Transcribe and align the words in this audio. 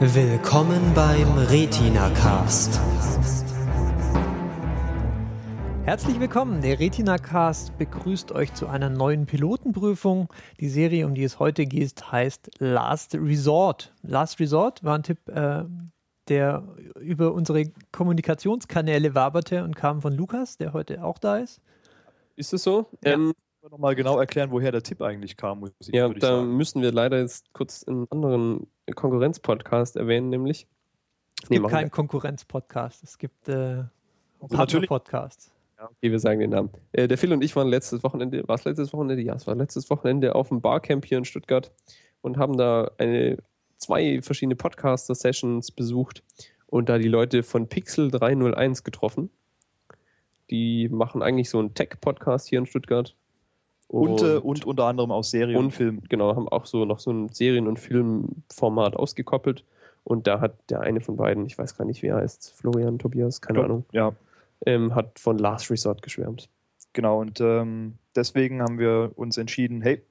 Willkommen 0.00 0.94
beim 0.94 1.26
Retina 1.38 2.08
Cast. 2.10 2.80
Herzlich 5.82 6.20
willkommen. 6.20 6.60
Der 6.60 6.78
Retina 6.78 7.18
Cast 7.18 7.76
begrüßt 7.78 8.30
euch 8.30 8.54
zu 8.54 8.68
einer 8.68 8.90
neuen 8.90 9.26
Pilotenprüfung. 9.26 10.32
Die 10.60 10.68
Serie, 10.68 11.04
um 11.04 11.16
die 11.16 11.24
es 11.24 11.40
heute 11.40 11.66
geht, 11.66 12.12
heißt 12.12 12.60
Last 12.60 13.16
Resort. 13.16 13.92
Last 14.02 14.38
Resort 14.38 14.84
war 14.84 14.94
ein 14.94 15.02
Tipp, 15.02 15.28
äh, 15.30 15.64
der 16.28 16.62
über 17.00 17.32
unsere 17.32 17.64
Kommunikationskanäle 17.90 19.16
waberte 19.16 19.64
und 19.64 19.74
kam 19.74 20.00
von 20.00 20.12
Lukas, 20.12 20.58
der 20.58 20.74
heute 20.74 21.02
auch 21.02 21.18
da 21.18 21.38
ist. 21.38 21.60
Ist 22.36 22.52
es 22.54 22.62
so? 22.62 22.86
Ja. 23.02 23.14
Ähm, 23.14 23.32
nochmal 23.70 23.94
genau 23.94 24.18
erklären, 24.18 24.50
woher 24.50 24.72
der 24.72 24.82
Tipp 24.82 25.02
eigentlich 25.02 25.36
kam. 25.36 25.60
Muss 25.60 25.72
ich, 25.80 25.88
ja, 25.88 26.08
da 26.08 26.36
sagen. 26.38 26.56
müssen 26.56 26.82
wir 26.82 26.92
leider 26.92 27.18
jetzt 27.18 27.52
kurz 27.52 27.84
einen 27.84 28.06
anderen 28.10 28.66
Konkurrenz-Podcast 28.94 29.96
erwähnen, 29.96 30.28
nämlich. 30.30 30.66
Es 31.42 31.50
Nee, 31.50 31.58
gibt 31.58 31.68
keinen 31.68 31.90
Konkurrenz-Podcast. 31.90 33.02
Es 33.04 33.18
gibt 33.18 33.48
äh, 33.48 33.84
Also 34.40 34.56
Partner-Podcasts. 34.56 35.52
Okay, 35.80 36.10
wir 36.10 36.18
sagen 36.18 36.40
den 36.40 36.50
Namen. 36.50 36.70
Äh, 36.92 37.06
der 37.06 37.18
Phil 37.18 37.32
und 37.32 37.42
ich 37.42 37.54
waren 37.54 37.68
letztes 37.68 38.02
Wochenende, 38.02 38.46
war 38.48 38.56
es 38.56 38.64
letztes 38.64 38.92
Wochenende? 38.92 39.22
Ja, 39.22 39.34
es 39.34 39.46
war 39.46 39.54
letztes 39.54 39.88
Wochenende 39.90 40.34
auf 40.34 40.48
dem 40.48 40.60
Barcamp 40.60 41.04
hier 41.04 41.18
in 41.18 41.24
Stuttgart 41.24 41.70
und 42.20 42.36
haben 42.36 42.56
da 42.56 42.90
eine, 42.98 43.38
zwei 43.76 44.20
verschiedene 44.20 44.56
Podcaster-Sessions 44.56 45.70
besucht 45.70 46.24
und 46.66 46.88
da 46.88 46.98
die 46.98 47.08
Leute 47.08 47.44
von 47.44 47.68
Pixel 47.68 48.10
301 48.10 48.82
getroffen. 48.82 49.30
Die 50.50 50.88
machen 50.88 51.22
eigentlich 51.22 51.48
so 51.48 51.60
einen 51.60 51.74
Tech-Podcast 51.74 52.48
hier 52.48 52.58
in 52.58 52.66
Stuttgart. 52.66 53.14
Und, 53.88 54.22
äh, 54.22 54.36
und 54.36 54.64
unter 54.66 54.84
anderem 54.84 55.10
aus 55.10 55.30
Serie 55.30 55.58
und, 55.58 55.66
und 55.66 55.70
Film. 55.72 56.02
Genau, 56.08 56.36
haben 56.36 56.48
auch 56.48 56.66
so 56.66 56.84
noch 56.84 56.98
so 56.98 57.10
ein 57.10 57.28
Serien- 57.30 57.66
und 57.66 57.78
Filmformat 57.78 58.96
ausgekoppelt. 58.96 59.64
Und 60.04 60.26
da 60.26 60.40
hat 60.40 60.54
der 60.70 60.80
eine 60.80 61.00
von 61.00 61.16
beiden, 61.16 61.44
ich 61.46 61.58
weiß 61.58 61.76
gar 61.76 61.84
nicht, 61.84 62.02
wer 62.02 62.14
er 62.16 62.20
heißt, 62.22 62.52
Florian, 62.56 62.98
Tobias, 62.98 63.40
keine 63.40 63.64
Ahnung, 63.64 63.84
Ja, 63.92 64.12
ähm, 64.64 64.94
hat 64.94 65.18
von 65.18 65.38
Last 65.38 65.70
Resort 65.70 66.02
geschwärmt. 66.02 66.48
genau. 66.92 67.20
Und 67.20 67.40
ähm, 67.40 67.94
deswegen 68.14 68.62
haben 68.62 68.78
wir 68.78 69.12
uns 69.16 69.36
entschieden, 69.36 69.82
hey, 69.82 70.02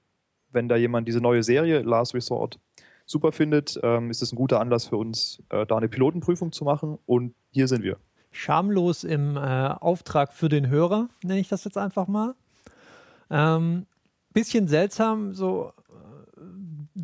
wenn 0.51 0.69
da 0.69 0.75
jemand 0.75 1.07
diese 1.07 1.19
neue 1.21 1.43
Serie 1.43 1.81
Last 1.81 2.13
Resort 2.13 2.59
super 3.05 3.31
findet, 3.31 3.79
ähm, 3.83 4.09
ist 4.11 4.21
es 4.21 4.31
ein 4.31 4.35
guter 4.35 4.59
Anlass 4.59 4.85
für 4.87 4.97
uns, 4.97 5.41
äh, 5.49 5.65
da 5.65 5.77
eine 5.77 5.87
Pilotenprüfung 5.89 6.51
zu 6.51 6.63
machen. 6.63 6.97
Und 7.05 7.33
hier 7.51 7.67
sind 7.67 7.83
wir. 7.83 7.97
Schamlos 8.31 9.03
im 9.03 9.35
äh, 9.35 9.39
Auftrag 9.39 10.33
für 10.33 10.49
den 10.49 10.67
Hörer, 10.69 11.09
nenne 11.23 11.39
ich 11.39 11.47
das 11.49 11.63
jetzt 11.63 11.77
einfach 11.77 12.07
mal. 12.07 12.35
Ähm, 13.29 13.85
bisschen 14.33 14.67
seltsam, 14.67 15.33
so 15.33 15.73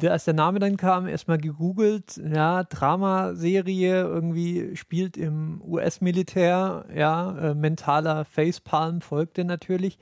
äh, 0.01 0.07
als 0.07 0.25
der 0.25 0.33
Name 0.33 0.59
dann 0.59 0.77
kam, 0.77 1.07
erstmal 1.07 1.37
gegoogelt, 1.37 2.17
ja, 2.17 2.63
Dramaserie 2.63 4.01
irgendwie 4.01 4.75
spielt 4.75 5.17
im 5.17 5.61
US-Militär, 5.65 6.85
ja, 6.95 7.37
äh, 7.37 7.55
mentaler 7.55 8.25
Facepalm 8.25 9.01
folgte 9.01 9.45
natürlich. 9.45 9.97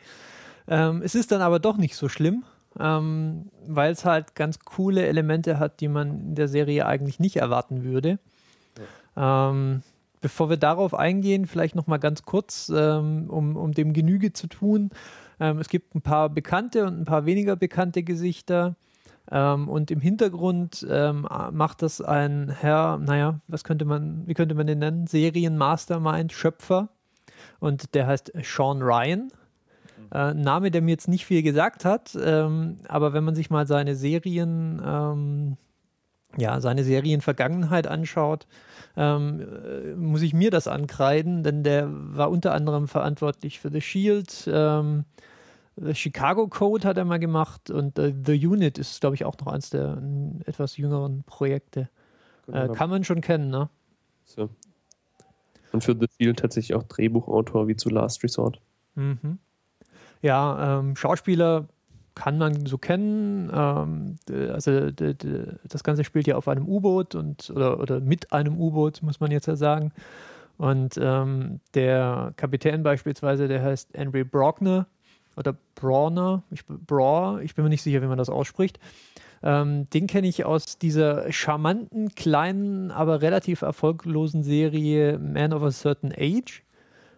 Ähm, 0.68 1.02
es 1.04 1.16
ist 1.16 1.32
dann 1.32 1.42
aber 1.42 1.60
doch 1.60 1.78
nicht 1.78 1.96
so 1.96 2.10
schlimm, 2.10 2.44
ähm, 2.80 3.50
weil 3.68 3.92
es 3.92 4.06
halt 4.06 4.36
ganz 4.36 4.60
coole 4.60 5.06
Elemente 5.06 5.60
hat, 5.60 5.82
die 5.82 5.88
man 5.88 6.30
in 6.30 6.36
der 6.36 6.48
Serie 6.48 6.86
eigentlich 6.86 7.20
nicht 7.20 7.38
erwarten 7.38 7.84
würde. 7.84 8.20
Ähm, 9.18 9.82
bevor 10.22 10.50
wir 10.50 10.58
darauf 10.58 10.94
eingehen, 10.94 11.48
vielleicht 11.48 11.76
noch 11.76 11.88
mal 11.88 11.98
ganz 11.98 12.24
kurz, 12.24 12.72
ähm, 12.74 13.30
um, 13.30 13.58
um 13.58 13.74
dem 13.74 13.94
Genüge 13.94 14.34
zu 14.34 14.48
tun. 14.48 14.92
Ähm, 15.42 15.58
es 15.58 15.68
gibt 15.68 15.96
ein 15.96 16.02
paar 16.02 16.30
bekannte 16.30 16.86
und 16.86 17.00
ein 17.00 17.06
paar 17.06 17.26
weniger 17.26 17.56
bekannte 17.56 18.04
Gesichter. 18.04 18.76
Ähm, 19.30 19.68
und 19.68 19.90
im 19.90 20.00
Hintergrund 20.00 20.86
ähm, 20.90 21.28
macht 21.52 21.82
das 21.82 22.00
ein 22.00 22.50
Herr, 22.50 23.00
naja, 23.00 23.42
was 23.48 23.64
könnte 23.64 23.86
man, 23.86 24.28
wie 24.28 24.36
könnte 24.36 24.56
man 24.56 24.68
den 24.68 24.80
nennen? 24.80 25.08
Serienmastermind, 25.08 26.32
Schöpfer. 26.32 26.90
Und 27.60 27.96
der 27.96 28.06
heißt 28.06 28.32
Sean 28.44 28.84
Ryan. 28.84 29.32
Äh, 30.12 30.18
ein 30.18 30.42
Name, 30.42 30.70
der 30.70 30.84
mir 30.84 30.92
jetzt 30.92 31.08
nicht 31.08 31.26
viel 31.26 31.42
gesagt 31.42 31.86
hat, 31.86 32.16
ähm, 32.22 32.78
aber 32.88 33.14
wenn 33.14 33.24
man 33.24 33.34
sich 33.34 33.50
mal 33.50 33.66
seine 33.66 33.96
Serien, 33.96 34.80
ähm, 34.86 35.58
ja, 36.38 36.62
seine 36.62 36.84
Serienvergangenheit 36.84 37.88
anschaut, 37.88 38.48
ähm, 38.96 39.42
äh, 39.42 39.96
muss 39.96 40.22
ich 40.22 40.34
mir 40.34 40.52
das 40.52 40.68
ankreiden, 40.68 41.44
denn 41.44 41.64
der 41.64 41.88
war 41.90 42.30
unter 42.30 42.54
anderem 42.54 42.88
verantwortlich 42.88 43.60
für 43.60 43.72
The 43.72 43.82
Shield, 43.82 44.50
ähm, 44.52 45.06
Chicago 45.94 46.48
Code 46.48 46.88
hat 46.88 46.98
er 46.98 47.06
mal 47.06 47.20
gemacht 47.20 47.70
und 47.70 47.98
äh, 47.98 48.14
The 48.26 48.48
Unit 48.48 48.78
ist, 48.78 49.02
glaube 49.02 49.16
ich, 49.16 49.26
auch 49.26 49.38
noch 49.40 49.48
eins 49.48 49.70
der 49.70 49.98
äh, 49.98 50.50
etwas 50.50 50.78
jüngeren 50.78 51.24
Projekte. 51.24 51.90
Äh, 52.52 52.70
kann 52.70 52.90
man 52.90 53.04
schon 53.04 53.22
kennen, 53.22 53.50
ne? 53.50 53.70
so. 54.26 54.50
Und 55.72 55.84
für 55.84 55.96
The 55.98 56.08
Field 56.18 56.40
tatsächlich 56.40 56.76
auch 56.76 56.84
Drehbuchautor 56.84 57.68
wie 57.68 57.76
zu 57.76 57.90
Last 57.90 58.24
Resort. 58.24 58.60
Mhm. 58.96 59.40
Ja, 60.22 60.80
ähm, 60.80 60.96
Schauspieler 60.96 61.68
kann 62.14 62.38
man 62.38 62.66
so 62.66 62.78
kennen. 62.78 63.50
Ähm, 63.54 64.18
also 64.52 64.92
das 64.92 65.84
Ganze 65.84 66.04
spielt 66.04 66.28
ja 66.28 66.36
auf 66.36 66.48
einem 66.48 66.68
U-Boot 66.68 67.16
und 67.16 67.50
oder, 67.50 67.80
oder 67.80 68.02
mit 68.02 68.34
einem 68.34 68.60
U-Boot, 68.60 69.02
muss 69.02 69.20
man 69.20 69.32
jetzt 69.32 69.48
ja 69.48 69.56
sagen. 69.56 69.94
Und 70.58 71.00
ähm, 71.02 71.62
der 71.74 72.34
Kapitän 72.36 72.84
beispielsweise, 72.84 73.48
der 73.48 73.64
heißt 73.64 73.92
Henry 73.94 74.24
Brockner 74.24 74.88
oder 75.36 75.56
Brawner, 75.76 76.44
ich, 76.52 76.66
Braw, 76.66 77.42
ich 77.42 77.56
bin 77.56 77.64
mir 77.64 77.70
nicht 77.70 77.82
sicher, 77.84 78.02
wie 78.02 78.08
man 78.08 78.18
das 78.18 78.30
ausspricht. 78.30 78.80
Ähm, 79.44 79.90
den 79.90 80.06
kenne 80.08 80.28
ich 80.28 80.46
aus 80.46 80.78
dieser 80.78 81.32
charmanten, 81.32 82.14
kleinen, 82.14 82.92
aber 82.92 83.22
relativ 83.22 83.62
erfolglosen 83.64 84.44
Serie 84.44 85.18
Man 85.18 85.52
of 85.54 85.64
a 85.64 85.72
Certain 85.72 86.14
Age. 86.16 86.64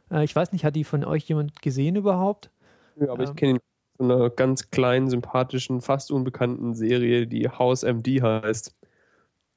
Äh, 0.09 0.23
ich 0.23 0.35
weiß 0.35 0.53
nicht, 0.53 0.63
hat 0.63 0.75
die 0.75 0.85
von 0.85 1.03
euch 1.03 1.27
jemand 1.27 1.61
gesehen 1.61 1.95
überhaupt? 1.97 2.49
Ja, 2.95 3.11
aber 3.11 3.23
Ähm. 3.23 3.29
ich 3.29 3.35
kenne 3.35 3.51
ihn 3.53 3.59
von 3.97 4.09
einer 4.11 4.29
ganz 4.29 4.69
kleinen, 4.69 5.09
sympathischen, 5.09 5.81
fast 5.81 6.11
unbekannten 6.11 6.73
Serie, 6.75 7.27
die 7.27 7.49
House 7.49 7.83
MD 7.83 8.21
heißt. 8.21 8.73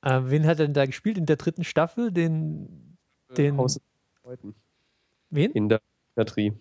Äh, 0.03 0.21
wen 0.25 0.45
hat 0.47 0.59
er 0.59 0.67
denn 0.67 0.75
da 0.75 0.87
gespielt 0.87 1.19
in 1.19 1.27
der 1.27 1.37
dritten 1.37 1.63
Staffel? 1.65 2.11
Den, 2.11 2.97
Den- 3.37 3.57
Haus 3.59 3.81
Leuten 4.25 4.55
wen? 5.31 5.53
in 5.53 5.69
der 5.69 5.81
Psychiatrie. 6.15 6.53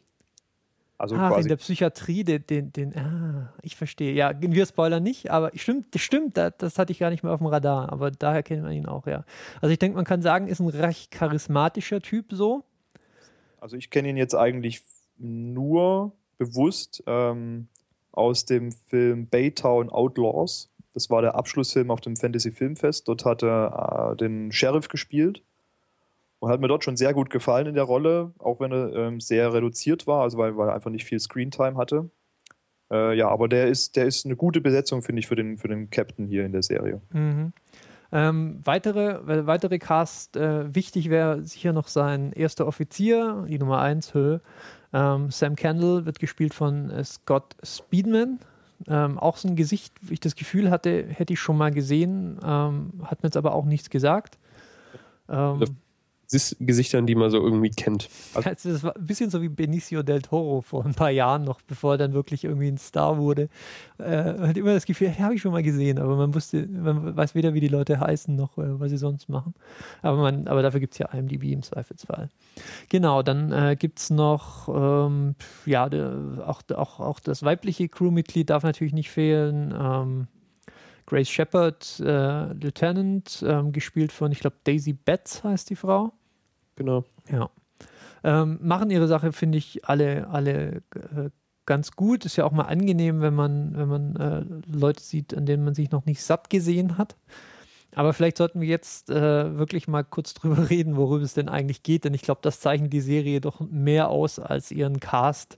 Also 0.97 1.15
Ach, 1.17 1.37
in 1.37 1.47
der 1.47 1.57
Psychiatrie, 1.57 2.23
den, 2.23 2.47
den, 2.47 2.71
den, 2.71 2.95
ah, 2.97 3.53
ich 3.61 3.75
verstehe. 3.75 4.13
Ja, 4.13 4.31
wir 4.39 4.65
spoilern 4.65 5.03
nicht, 5.03 5.29
aber 5.29 5.51
stimmt, 5.53 5.93
das 5.93 6.01
stimmt, 6.01 6.37
das, 6.37 6.53
das 6.57 6.79
hatte 6.79 6.93
ich 6.93 6.99
gar 6.99 7.09
nicht 7.09 7.21
mehr 7.21 7.33
auf 7.33 7.39
dem 7.39 7.47
Radar, 7.47 7.91
aber 7.91 8.11
daher 8.11 8.43
kennt 8.43 8.63
man 8.63 8.71
ihn 8.71 8.85
auch, 8.85 9.05
ja. 9.05 9.25
Also 9.61 9.73
ich 9.73 9.79
denke, 9.79 9.97
man 9.97 10.05
kann 10.05 10.21
sagen, 10.21 10.47
ist 10.47 10.61
ein 10.61 10.69
recht 10.69 11.11
charismatischer 11.11 12.01
Typ 12.01 12.27
so. 12.31 12.63
Also 13.59 13.75
ich 13.75 13.89
kenne 13.89 14.09
ihn 14.09 14.17
jetzt 14.17 14.35
eigentlich 14.35 14.83
nur 15.17 16.13
bewusst 16.37 17.03
ähm, 17.07 17.67
aus 18.13 18.45
dem 18.45 18.71
Film 18.71 19.27
Baytown 19.27 19.89
Outlaws. 19.89 20.71
Das 20.93 21.09
war 21.09 21.21
der 21.21 21.35
Abschlussfilm 21.35 21.91
auf 21.91 21.99
dem 21.99 22.15
Fantasy 22.15 22.51
Filmfest. 22.51 23.09
Dort 23.09 23.25
hat 23.25 23.43
er 23.43 24.11
äh, 24.13 24.15
den 24.15 24.53
Sheriff 24.53 24.87
gespielt 24.87 25.43
und 26.45 26.51
hat 26.51 26.61
mir 26.61 26.67
dort 26.67 26.83
schon 26.83 26.95
sehr 26.95 27.11
gut 27.13 27.31
gefallen 27.31 27.65
in 27.65 27.73
der 27.73 27.85
Rolle, 27.85 28.31
auch 28.37 28.59
wenn 28.59 28.71
er 28.71 28.93
ähm, 28.93 29.19
sehr 29.19 29.51
reduziert 29.51 30.05
war, 30.05 30.21
also 30.21 30.37
weil, 30.37 30.55
weil 30.55 30.69
er 30.69 30.75
einfach 30.75 30.91
nicht 30.91 31.03
viel 31.03 31.19
Screentime 31.19 31.75
hatte. 31.75 32.11
Äh, 32.91 33.17
ja, 33.17 33.29
aber 33.29 33.47
der 33.47 33.67
ist, 33.67 33.95
der 33.95 34.05
ist 34.05 34.25
eine 34.25 34.35
gute 34.35 34.61
Besetzung, 34.61 35.01
finde 35.01 35.21
ich, 35.21 35.27
für 35.27 35.35
den, 35.35 35.57
für 35.57 35.67
den 35.67 35.89
Captain 35.89 36.27
hier 36.27 36.45
in 36.45 36.51
der 36.51 36.61
Serie. 36.61 37.01
Mhm. 37.11 37.51
Ähm, 38.11 38.59
weitere, 38.63 39.47
weitere 39.47 39.79
Cast, 39.79 40.37
äh, 40.37 40.73
wichtig 40.73 41.09
wäre 41.09 41.41
sicher 41.41 41.73
noch 41.73 41.87
sein 41.87 42.31
erster 42.31 42.67
Offizier, 42.67 43.47
die 43.49 43.57
Nummer 43.57 43.79
1, 43.79 44.13
Hö. 44.13 44.37
Ähm, 44.93 45.31
Sam 45.31 45.55
Kendall 45.55 46.05
wird 46.05 46.19
gespielt 46.19 46.53
von 46.53 46.91
äh, 46.91 47.03
Scott 47.03 47.55
Speedman. 47.63 48.37
Ähm, 48.87 49.17
auch 49.17 49.37
so 49.37 49.47
ein 49.47 49.55
Gesicht, 49.55 49.95
wie 50.01 50.13
ich 50.13 50.19
das 50.19 50.35
Gefühl 50.35 50.69
hatte, 50.69 51.07
hätte 51.09 51.33
ich 51.33 51.39
schon 51.39 51.57
mal 51.57 51.71
gesehen, 51.71 52.37
ähm, 52.45 52.91
hat 53.03 53.23
mir 53.23 53.29
jetzt 53.29 53.37
aber 53.37 53.55
auch 53.55 53.65
nichts 53.65 53.89
gesagt. 53.89 54.37
Ähm, 55.27 55.77
Gesichtern, 56.59 57.05
die 57.05 57.15
man 57.15 57.29
so 57.29 57.37
irgendwie 57.37 57.69
kennt. 57.69 58.09
also 58.33 58.71
das 58.71 58.83
war 58.83 58.95
ein 58.95 59.05
bisschen 59.05 59.29
so 59.29 59.41
wie 59.41 59.49
Benicio 59.49 60.03
del 60.03 60.21
Toro 60.21 60.61
vor 60.61 60.85
ein 60.85 60.93
paar 60.93 61.09
Jahren 61.09 61.43
noch, 61.43 61.61
bevor 61.61 61.93
er 61.93 61.97
dann 61.97 62.13
wirklich 62.13 62.43
irgendwie 62.43 62.67
ein 62.67 62.77
Star 62.77 63.17
wurde. 63.17 63.49
Äh, 63.99 64.33
man 64.33 64.49
hat 64.49 64.57
immer 64.57 64.73
das 64.73 64.85
Gefühl, 64.85 65.17
habe 65.19 65.35
ich 65.35 65.41
schon 65.41 65.51
mal 65.51 65.63
gesehen, 65.63 65.99
aber 65.99 66.15
man 66.15 66.33
wusste, 66.33 66.67
man 66.67 67.15
weiß 67.15 67.35
weder, 67.35 67.53
wie 67.53 67.59
die 67.59 67.67
Leute 67.67 67.99
heißen, 67.99 68.35
noch 68.35 68.57
äh, 68.57 68.79
was 68.79 68.89
sie 68.89 68.97
sonst 68.97 69.29
machen. 69.29 69.53
Aber, 70.01 70.17
man, 70.17 70.47
aber 70.47 70.61
dafür 70.61 70.79
gibt 70.79 70.93
es 70.93 70.99
ja 70.99 71.07
IMDb 71.09 71.43
im 71.51 71.61
Zweifelsfall. 71.61 72.29
Genau, 72.89 73.21
dann 73.21 73.51
äh, 73.51 73.75
gibt 73.77 73.99
es 73.99 74.09
noch, 74.09 74.69
ähm, 74.69 75.35
ja, 75.65 75.89
der, 75.89 76.43
auch, 76.45 76.61
auch, 76.75 76.99
auch 76.99 77.19
das 77.19 77.43
weibliche 77.43 77.87
Crewmitglied 77.89 78.49
darf 78.49 78.63
natürlich 78.63 78.93
nicht 78.93 79.09
fehlen. 79.09 79.73
Ähm, 79.77 80.27
Grace 81.05 81.29
Shepard, 81.29 81.99
äh, 81.99 82.53
Lieutenant, 82.53 83.43
ähm, 83.47 83.71
gespielt 83.71 84.11
von, 84.11 84.31
ich 84.31 84.39
glaube, 84.39 84.57
Daisy 84.63 84.93
Betts 84.93 85.43
heißt 85.43 85.69
die 85.69 85.75
Frau. 85.75 86.13
Genau. 86.75 87.03
Ja. 87.31 87.49
Ähm, 88.23 88.57
machen 88.61 88.89
ihre 88.89 89.07
Sache, 89.07 89.31
finde 89.31 89.59
ich, 89.59 89.85
alle, 89.85 90.27
alle 90.29 90.81
äh, 90.95 91.29
ganz 91.65 91.91
gut. 91.91 92.25
Ist 92.25 92.37
ja 92.37 92.45
auch 92.45 92.51
mal 92.51 92.63
angenehm, 92.63 93.21
wenn 93.21 93.35
man, 93.35 93.77
wenn 93.77 93.87
man 93.87 94.15
äh, 94.15 94.43
Leute 94.71 95.03
sieht, 95.03 95.35
an 95.35 95.45
denen 95.45 95.63
man 95.63 95.75
sich 95.75 95.91
noch 95.91 96.05
nicht 96.05 96.23
satt 96.23 96.49
gesehen 96.49 96.97
hat. 96.97 97.15
Aber 97.93 98.13
vielleicht 98.13 98.37
sollten 98.37 98.59
wir 98.61 98.67
jetzt 98.67 99.09
äh, 99.09 99.57
wirklich 99.57 99.87
mal 99.87 100.03
kurz 100.03 100.33
drüber 100.35 100.69
reden, 100.69 100.97
worüber 100.97 101.23
es 101.23 101.33
denn 101.33 101.49
eigentlich 101.49 101.83
geht, 101.83 102.03
denn 102.03 102.13
ich 102.13 102.23
glaube, 102.23 102.41
das 102.43 102.59
zeichnet 102.59 102.91
die 102.93 103.01
Serie 103.01 103.41
doch 103.41 103.59
mehr 103.61 104.09
aus 104.09 104.37
als 104.37 104.71
ihren 104.71 104.99
Cast, 104.99 105.57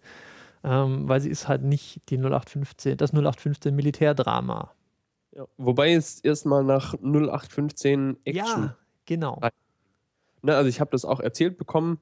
ähm, 0.63 1.07
weil 1.07 1.19
sie 1.19 1.29
ist 1.29 1.47
halt 1.47 1.63
nicht 1.63 2.01
die 2.09 2.17
0815, 2.17 2.97
das 2.97 3.11
0815 3.11 3.75
Militärdrama. 3.75 4.71
Ja. 5.37 5.45
Wobei 5.57 5.93
es 5.93 6.19
erstmal 6.19 6.63
nach 6.63 6.95
0815 6.95 8.17
Action. 8.23 8.63
Ja, 8.63 8.77
genau. 9.05 9.39
Ne, 10.41 10.55
also 10.55 10.67
ich 10.67 10.79
habe 10.79 10.89
das 10.91 11.05
auch 11.05 11.19
erzählt 11.19 11.59
bekommen. 11.59 11.99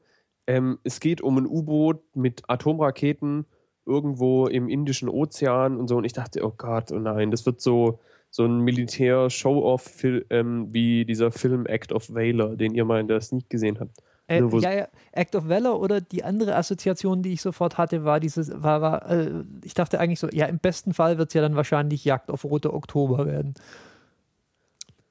Ähm, 0.48 0.80
es 0.84 1.02
geht 1.02 1.20
um 1.20 1.38
ein 1.38 1.46
U-Boot 1.46 2.02
mit 2.16 2.44
Atomraketen 2.50 3.46
irgendwo 3.86 4.48
im 4.48 4.70
Indischen 4.70 5.10
Ozean 5.10 5.78
und 5.78 5.90
so. 5.90 5.98
Und 5.98 6.06
ich 6.06 6.14
dachte, 6.14 6.46
oh 6.46 6.54
Gott, 6.56 6.94
oh 6.94 7.00
nein, 7.00 7.30
das 7.30 7.46
wird 7.46 7.60
so, 7.60 8.00
so 8.30 8.46
ein 8.46 8.62
Militär-Show-Off 8.62 10.04
ähm, 10.30 10.74
wie 10.74 11.04
dieser 11.04 11.32
Film 11.32 11.66
Act 11.66 11.92
of 11.92 12.14
Valor, 12.14 12.56
den 12.56 12.74
ihr 12.74 12.86
mal 12.86 13.02
in 13.02 13.10
der 13.10 13.20
Sneak 13.20 13.50
gesehen 13.50 13.82
habt. 13.82 14.02
Äh, 14.28 14.44
ja, 14.60 14.74
ja, 14.74 14.88
Act 15.12 15.36
of 15.36 15.48
Valor 15.48 15.80
oder 15.80 16.02
die 16.02 16.24
andere 16.24 16.56
Assoziation, 16.56 17.22
die 17.22 17.34
ich 17.34 17.42
sofort 17.42 17.78
hatte, 17.78 18.06
war 18.06 18.20
dieses, 18.20 18.52
war, 18.62 18.82
war 18.82 19.10
äh, 19.10 19.44
ich 19.64 19.76
dachte 19.76 20.00
eigentlich 20.00 20.20
so, 20.20 20.28
ja, 20.32 20.48
im 20.48 20.58
besten 20.58 20.94
Fall 20.94 21.18
wird 21.18 21.30
es 21.30 21.34
ja 21.36 21.42
dann 21.42 21.56
wahrscheinlich 21.56 22.04
Jagd 22.06 22.32
auf 22.32 22.44
Rote 22.44 22.74
Oktober 22.74 23.28
werden. 23.28 23.54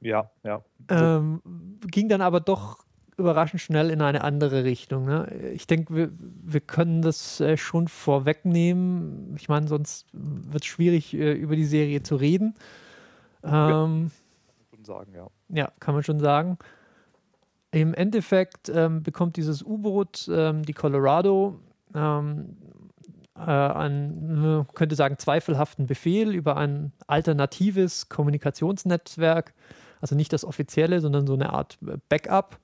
Ja, 0.00 0.30
ja. 0.42 0.62
Ähm, 0.90 1.40
ging 1.86 2.08
dann 2.08 2.20
aber 2.20 2.40
doch 2.40 2.84
überraschend 3.16 3.60
schnell 3.60 3.90
in 3.90 4.02
eine 4.02 4.24
andere 4.24 4.64
Richtung. 4.64 5.04
Ne? 5.06 5.32
Ich 5.54 5.66
denke, 5.66 5.94
wir, 5.94 6.10
wir 6.18 6.60
können 6.60 7.00
das 7.00 7.40
äh, 7.40 7.56
schon 7.56 7.88
vorwegnehmen. 7.88 9.34
Ich 9.36 9.48
meine, 9.48 9.68
sonst 9.68 10.08
wird 10.12 10.64
es 10.64 10.66
schwierig, 10.66 11.14
äh, 11.14 11.32
über 11.32 11.56
die 11.56 11.64
Serie 11.64 12.02
zu 12.02 12.16
reden. 12.16 12.54
Ähm, 13.44 14.10
schon 14.74 14.84
sagen, 14.84 15.12
ja. 15.14 15.28
ja, 15.48 15.72
kann 15.78 15.94
man 15.94 16.02
schon 16.02 16.18
sagen. 16.18 16.58
Im 17.74 17.92
Endeffekt 17.92 18.68
ähm, 18.68 19.02
bekommt 19.02 19.36
dieses 19.36 19.62
U-Boot, 19.64 20.30
ähm, 20.32 20.62
die 20.62 20.74
Colorado, 20.74 21.58
ähm, 21.92 22.56
äh, 23.36 23.40
einen, 23.40 24.40
man 24.40 24.66
könnte 24.74 24.94
sagen, 24.94 25.18
zweifelhaften 25.18 25.86
Befehl 25.86 26.32
über 26.32 26.56
ein 26.56 26.92
alternatives 27.08 28.08
Kommunikationsnetzwerk. 28.08 29.54
Also 30.00 30.14
nicht 30.14 30.32
das 30.32 30.44
offizielle, 30.44 31.00
sondern 31.00 31.26
so 31.26 31.34
eine 31.34 31.52
Art 31.52 31.78
Backup. 32.08 32.58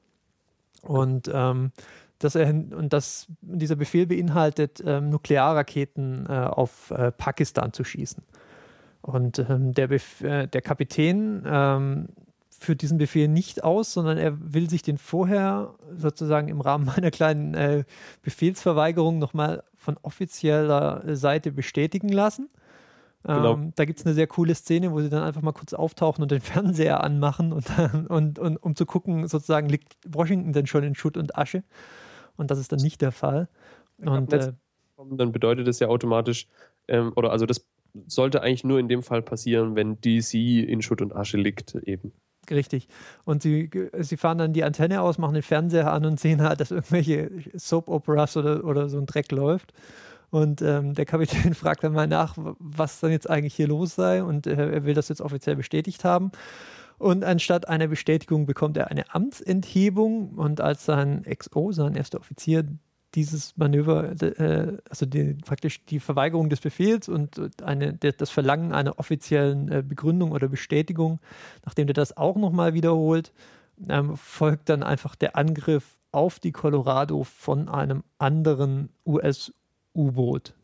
Und, 0.83 1.29
ähm, 1.33 1.73
das, 2.21 2.37
und 2.37 2.93
das, 2.93 3.27
dieser 3.41 3.77
Befehl 3.77 4.07
beinhaltet, 4.07 4.81
ähm, 4.87 5.11
Nuklearraketen 5.11 6.27
äh, 6.29 6.33
auf 6.33 6.93
äh, 6.93 7.11
Pakistan 7.11 7.73
zu 7.73 7.83
schießen. 7.83 8.23
Und 9.03 9.41
ähm, 9.41 9.73
der, 9.73 9.89
Bef 9.89 10.21
äh, 10.21 10.47
der 10.47 10.63
Kapitän 10.63 11.43
ähm, 11.47 12.09
führt 12.61 12.83
diesen 12.83 12.99
Befehl 12.99 13.27
nicht 13.27 13.65
aus, 13.65 13.95
sondern 13.95 14.19
er 14.19 14.37
will 14.53 14.69
sich 14.69 14.83
den 14.83 14.99
vorher 14.99 15.75
sozusagen 15.97 16.49
im 16.49 16.61
Rahmen 16.61 16.85
meiner 16.97 17.11
kleinen 17.11 17.55
äh, 17.55 17.85
Befehlsverweigerung 18.23 19.19
nochmal 19.19 19.65
von 19.77 19.97
offizieller 20.03 21.03
Seite 21.17 21.53
bestätigen 21.53 22.11
lassen. 22.11 22.51
Genau. 23.25 23.55
Ähm, 23.55 23.73
da 23.77 23.87
gibt 23.87 23.99
es 23.99 24.07
eine 24.07 24.15
sehr 24.15 24.27
coole 24.27 24.55
Szene, 24.55 24.93
wo 24.93 25.01
sie 25.01 25.09
dann 25.09 25.23
einfach 25.23 25.41
mal 25.41 25.53
kurz 25.53 25.73
auftauchen 25.73 26.23
und 26.23 26.31
den 26.31 26.41
Fernseher 26.43 27.03
anmachen 27.03 27.53
und, 27.53 27.67
dann, 27.77 28.07
und, 28.07 28.39
und 28.39 28.59
um 28.59 28.77
zu 28.77 28.85
gucken, 28.85 29.27
sozusagen 29.27 29.69
liegt 29.71 29.97
Washington 30.07 30.53
denn 30.53 30.67
schon 30.67 30.85
in 30.85 30.95
Schutt 30.95 31.17
und 31.17 31.37
Asche. 31.37 31.65
Und 32.37 32.51
das 32.51 32.59
ist 32.59 32.73
dann 32.73 32.81
nicht 32.81 33.01
der 33.01 33.13
Fall. 33.13 33.49
Und 33.99 34.33
äh, 34.33 34.53
dann 34.97 35.33
bedeutet 35.33 35.67
das 35.67 35.79
ja 35.79 35.89
automatisch, 35.89 36.47
ähm, 36.89 37.13
oder 37.17 37.33
also 37.33 37.47
das 37.47 37.67
sollte 38.07 38.43
eigentlich 38.43 38.65
nur 38.65 38.79
in 38.79 38.89
dem 38.89 39.03
Fall 39.03 39.23
passieren, 39.23 39.77
wenn 39.77 39.99
DC 40.01 40.35
in 40.35 40.83
Schutt 40.83 41.01
und 41.01 41.15
Asche 41.15 41.39
liegt, 41.39 41.75
eben. 41.75 42.13
Richtig. 42.49 42.89
Und 43.25 43.43
sie, 43.43 43.71
sie 43.99 44.17
fahren 44.17 44.39
dann 44.39 44.53
die 44.53 44.65
Antenne 44.65 45.03
aus, 45.03 45.19
machen 45.19 45.35
den 45.35 45.43
Fernseher 45.43 45.93
an 45.93 46.05
und 46.05 46.19
sehen 46.19 46.43
halt, 46.43 46.61
dass 46.61 46.71
irgendwelche 46.71 47.31
Soap-Operas 47.55 48.37
oder, 48.37 48.65
oder 48.65 48.89
so 48.89 48.99
ein 48.99 49.07
Dreck 49.07 49.31
läuft. 49.31 49.73
Und 50.31 50.63
ähm, 50.63 50.95
der 50.95 51.07
Kapitän 51.07 51.55
fragt 51.55 51.85
dann 51.85 51.93
mal 51.93 52.07
nach, 52.07 52.35
was 52.37 53.01
dann 53.01 53.11
jetzt 53.11 53.29
eigentlich 53.29 53.55
hier 53.55 53.69
los 53.69 53.95
sei. 53.95 54.23
Und 54.23 54.47
äh, 54.47 54.73
er 54.75 54.85
will 54.85 54.95
das 54.95 55.09
jetzt 55.09 55.21
offiziell 55.21 55.57
bestätigt 55.57 56.05
haben. 56.05 56.33
Und 56.99 57.25
anstatt 57.25 57.69
einer 57.69 57.89
Bestätigung 57.89 58.47
bekommt 58.47 58.77
er 58.77 58.91
eine 58.91 59.15
Amtsenthebung. 59.15 60.31
Und 60.31 60.61
als 60.61 60.85
sein 60.85 61.25
XO, 61.25 61.73
sein 61.73 61.95
erster 61.95 62.19
Offizier, 62.19 62.65
dieses 63.15 63.57
Manöver, 63.57 64.13
äh, 64.23 64.79
also 64.89 65.07
die, 65.07 65.35
praktisch 65.35 65.85
die 65.87 66.01
Verweigerung 66.01 66.49
des 66.49 66.61
Befehls 66.61 67.09
und 67.09 67.63
eine, 67.63 67.95
das 67.95 68.31
Verlangen 68.31 68.73
einer 68.73 68.99
offiziellen 68.99 69.71
äh, 69.71 69.83
Begründung 69.87 70.33
oder 70.33 70.49
Bestätigung, 70.49 71.21
nachdem 71.65 71.87
der 71.87 71.95
das 71.95 72.17
auch 72.17 72.37
nochmal 72.37 72.75
wiederholt, 72.75 73.33
ähm, 73.89 74.17
folgt 74.17 74.69
dann 74.69 74.83
einfach 74.83 75.17
der 75.17 75.37
Angriff 75.37 75.97
auf 76.13 76.39
die 76.39 76.53
Colorado 76.53 77.25
von 77.25 77.69
einem 77.69 78.03
anderen 78.19 78.91
US-U-Boot. 79.07 80.55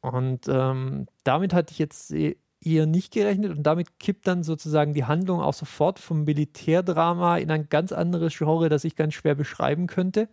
Und 0.00 0.48
ähm, 0.48 1.06
damit 1.24 1.52
hatte 1.52 1.72
ich 1.72 1.78
jetzt 1.78 2.10
eh- 2.12 2.36
eher 2.62 2.86
nicht 2.86 3.12
gerechnet 3.12 3.56
und 3.56 3.62
damit 3.62 3.98
kippt 3.98 4.26
dann 4.26 4.42
sozusagen 4.42 4.92
die 4.92 5.04
Handlung 5.04 5.40
auch 5.40 5.54
sofort 5.54 5.98
vom 5.98 6.24
Militärdrama 6.24 7.38
in 7.38 7.50
ein 7.50 7.68
ganz 7.68 7.92
anderes 7.92 8.36
Genre, 8.36 8.68
das 8.68 8.84
ich 8.84 8.96
ganz 8.96 9.14
schwer 9.14 9.34
beschreiben 9.34 9.86
könnte. 9.86 10.28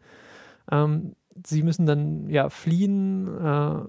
Ähm, 0.71 1.15
sie 1.45 1.63
müssen 1.63 1.85
dann 1.85 2.29
ja 2.29 2.49
fliehen, 2.49 3.27
äh, 3.27 3.79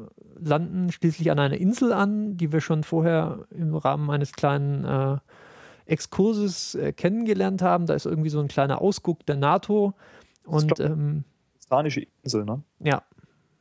landen 0.40 0.92
schließlich 0.92 1.30
an 1.30 1.38
einer 1.38 1.56
Insel 1.56 1.92
an, 1.92 2.36
die 2.36 2.52
wir 2.52 2.60
schon 2.60 2.84
vorher 2.84 3.46
im 3.50 3.74
Rahmen 3.74 4.10
eines 4.10 4.32
kleinen 4.32 4.84
äh, 4.84 5.16
Exkurses 5.86 6.74
äh, 6.74 6.92
kennengelernt 6.92 7.62
haben. 7.62 7.86
Da 7.86 7.94
ist 7.94 8.06
irgendwie 8.06 8.30
so 8.30 8.40
ein 8.40 8.48
kleiner 8.48 8.80
Ausguck 8.80 9.24
der 9.26 9.36
NATO. 9.36 9.94
Und 10.44 10.78
ähm, 10.80 11.24
Pakistanische 11.54 12.06
Insel, 12.22 12.44
ne? 12.44 12.62
ja, 12.80 13.02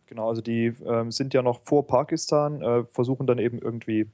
Genau, 0.07 0.29
also 0.29 0.41
die 0.41 0.73
ähm, 0.85 1.11
sind 1.11 1.33
ja 1.33 1.41
noch 1.41 1.61
vor 1.61 1.85
Pakistan, 1.85 2.61
äh, 2.61 2.85
versuchen 2.85 3.27
dann 3.27 3.39
eben 3.39 3.59
irgendwie 3.59 4.07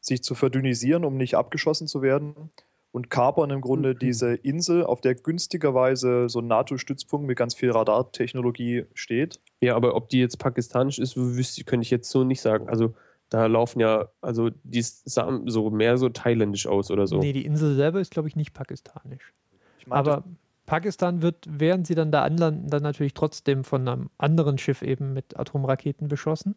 sich 0.00 0.22
zu 0.22 0.34
verdünnisieren, 0.34 1.04
um 1.04 1.16
nicht 1.16 1.34
abgeschossen 1.36 1.86
zu 1.86 2.02
werden 2.02 2.50
und 2.94 3.10
kapern 3.10 3.50
im 3.50 3.60
Grunde 3.60 3.94
Mhm. 3.94 3.98
diese 3.98 4.34
Insel, 4.34 4.84
auf 4.84 5.00
der 5.00 5.16
günstigerweise 5.16 6.28
so 6.28 6.38
ein 6.38 6.46
NATO-Stützpunkt 6.46 7.26
mit 7.26 7.36
ganz 7.36 7.52
viel 7.54 7.72
Radartechnologie 7.72 8.84
steht. 8.94 9.40
Ja, 9.60 9.74
aber 9.74 9.96
ob 9.96 10.08
die 10.10 10.20
jetzt 10.20 10.38
pakistanisch 10.38 11.00
ist, 11.00 11.16
wüsste, 11.16 11.64
könnte 11.64 11.82
ich 11.82 11.90
jetzt 11.90 12.08
so 12.08 12.22
nicht 12.22 12.40
sagen. 12.40 12.68
Also 12.68 12.94
da 13.30 13.46
laufen 13.46 13.80
ja, 13.80 14.08
also 14.20 14.50
die 14.62 14.80
sah 14.82 15.40
so 15.46 15.70
mehr 15.70 15.98
so 15.98 16.08
thailändisch 16.08 16.68
aus 16.68 16.92
oder 16.92 17.08
so. 17.08 17.18
nee, 17.18 17.32
die 17.32 17.44
Insel 17.44 17.74
selber 17.74 18.00
ist, 18.00 18.12
glaube 18.12 18.28
ich, 18.28 18.36
nicht 18.36 18.52
pakistanisch. 18.54 19.32
Ich 19.80 19.88
meinte, 19.88 20.12
Aber 20.12 20.24
Pakistan 20.66 21.20
wird, 21.20 21.46
während 21.50 21.88
sie 21.88 21.96
dann 21.96 22.12
da 22.12 22.22
anlanden, 22.22 22.68
dann 22.70 22.84
natürlich 22.84 23.14
trotzdem 23.14 23.64
von 23.64 23.88
einem 23.88 24.10
anderen 24.18 24.56
Schiff 24.56 24.82
eben 24.82 25.12
mit 25.14 25.36
Atomraketen 25.36 26.06
beschossen. 26.06 26.54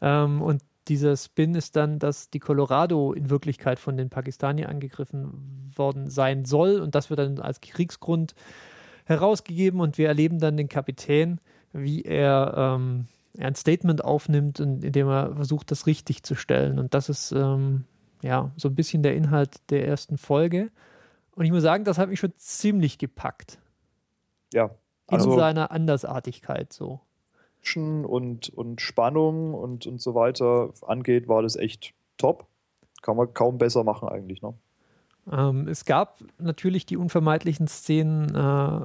Ähm, 0.00 0.40
und 0.40 0.62
dieser 0.88 1.16
Spin 1.16 1.54
ist 1.54 1.76
dann, 1.76 1.98
dass 1.98 2.30
die 2.30 2.38
Colorado 2.38 3.12
in 3.12 3.30
Wirklichkeit 3.30 3.78
von 3.78 3.96
den 3.96 4.10
Pakistaniern 4.10 4.70
angegriffen 4.70 5.72
worden 5.74 6.08
sein 6.08 6.44
soll. 6.44 6.80
Und 6.80 6.94
das 6.94 7.10
wird 7.10 7.20
dann 7.20 7.38
als 7.38 7.60
Kriegsgrund 7.60 8.34
herausgegeben. 9.04 9.80
Und 9.80 9.98
wir 9.98 10.08
erleben 10.08 10.38
dann 10.38 10.56
den 10.56 10.68
Kapitän, 10.68 11.40
wie 11.72 12.02
er 12.02 12.54
ähm, 12.56 13.06
ein 13.38 13.54
Statement 13.54 14.04
aufnimmt, 14.04 14.60
und 14.60 14.84
indem 14.84 15.08
er 15.08 15.36
versucht, 15.36 15.70
das 15.70 15.86
richtig 15.86 16.22
zu 16.22 16.34
stellen. 16.34 16.78
Und 16.78 16.94
das 16.94 17.08
ist 17.08 17.32
ähm, 17.32 17.84
ja 18.22 18.50
so 18.56 18.68
ein 18.68 18.74
bisschen 18.74 19.02
der 19.02 19.14
Inhalt 19.14 19.56
der 19.70 19.86
ersten 19.86 20.18
Folge. 20.18 20.70
Und 21.32 21.44
ich 21.44 21.52
muss 21.52 21.62
sagen, 21.62 21.84
das 21.84 21.98
hat 21.98 22.08
mich 22.08 22.18
schon 22.18 22.32
ziemlich 22.36 22.98
gepackt. 22.98 23.58
ja, 24.52 24.64
In 25.10 25.18
also 25.18 25.36
seiner 25.36 25.70
Andersartigkeit 25.70 26.72
so. 26.72 27.00
Action 27.60 28.04
und, 28.04 28.48
und 28.50 28.80
Spannung 28.80 29.54
und, 29.54 29.86
und 29.86 30.00
so 30.00 30.14
weiter 30.14 30.70
angeht, 30.86 31.28
war 31.28 31.42
das 31.42 31.56
echt 31.56 31.92
top. 32.16 32.46
Kann 33.02 33.16
man 33.16 33.32
kaum 33.32 33.58
besser 33.58 33.84
machen 33.84 34.08
eigentlich, 34.08 34.42
ne? 34.42 34.54
Ähm, 35.30 35.68
es 35.68 35.84
gab 35.84 36.20
natürlich 36.38 36.86
die 36.86 36.96
unvermeidlichen 36.96 37.68
Szenen 37.68 38.34
äh, 38.34 38.80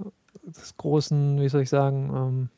des 0.46 0.76
großen, 0.78 1.40
wie 1.40 1.50
soll 1.50 1.62
ich 1.62 1.70
sagen, 1.70 2.12
ähm, 2.14 2.50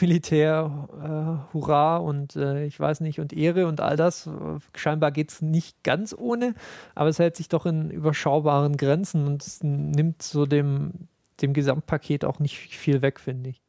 Militär, 0.00 0.88
äh, 1.02 1.54
Hurra 1.54 1.96
und 1.96 2.36
äh, 2.36 2.66
ich 2.66 2.78
weiß 2.78 3.00
nicht, 3.00 3.18
und 3.20 3.32
Ehre 3.32 3.66
und 3.66 3.80
all 3.80 3.96
das. 3.96 4.28
Scheinbar 4.74 5.10
geht 5.10 5.30
es 5.30 5.42
nicht 5.42 5.82
ganz 5.82 6.14
ohne, 6.16 6.54
aber 6.94 7.08
es 7.08 7.18
hält 7.18 7.36
sich 7.36 7.48
doch 7.48 7.66
in 7.66 7.90
überschaubaren 7.90 8.76
Grenzen 8.76 9.26
und 9.26 9.44
es 9.44 9.62
nimmt 9.62 10.22
so 10.22 10.46
dem, 10.46 10.92
dem 11.40 11.52
Gesamtpaket 11.52 12.24
auch 12.24 12.38
nicht 12.38 12.58
viel 12.58 13.02
weg, 13.02 13.18
finde 13.18 13.50
ich. 13.50 13.62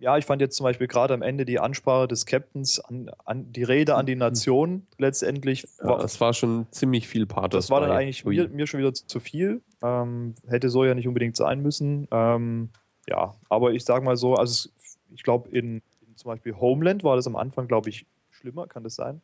Ja, 0.00 0.16
ich 0.16 0.24
fand 0.24 0.40
jetzt 0.40 0.56
zum 0.56 0.64
Beispiel 0.64 0.86
gerade 0.86 1.12
am 1.14 1.22
Ende 1.22 1.44
die 1.44 1.58
Ansprache 1.58 2.06
des 2.06 2.24
Captains, 2.24 2.78
an, 2.78 3.10
an 3.24 3.52
die 3.52 3.64
Rede 3.64 3.96
an 3.96 4.06
die 4.06 4.14
Nation 4.14 4.86
letztendlich. 4.96 5.66
Ja, 5.80 5.88
war, 5.88 5.98
das 5.98 6.20
war 6.20 6.34
schon 6.34 6.66
ziemlich 6.70 7.08
viel 7.08 7.26
Pathos. 7.26 7.66
das 7.66 7.70
war 7.70 7.80
dann 7.80 7.90
eigentlich 7.90 8.24
mir, 8.24 8.48
mir 8.48 8.66
schon 8.66 8.80
wieder 8.80 8.94
zu 8.94 9.20
viel. 9.20 9.60
Ähm, 9.82 10.34
hätte 10.46 10.70
so 10.70 10.84
ja 10.84 10.94
nicht 10.94 11.08
unbedingt 11.08 11.36
sein 11.36 11.60
müssen. 11.62 12.06
Ähm, 12.10 12.70
ja, 13.08 13.34
aber 13.48 13.72
ich 13.72 13.84
sag 13.84 14.02
mal 14.04 14.16
so, 14.16 14.34
also 14.34 14.68
ich 15.14 15.22
glaube, 15.22 15.48
in, 15.50 15.82
in 16.06 16.16
zum 16.16 16.30
Beispiel 16.30 16.54
Homeland 16.56 17.02
war 17.02 17.16
das 17.16 17.26
am 17.26 17.36
Anfang, 17.36 17.66
glaube 17.66 17.88
ich, 17.88 18.06
schlimmer, 18.30 18.66
kann 18.66 18.84
das 18.84 18.94
sein? 18.94 19.20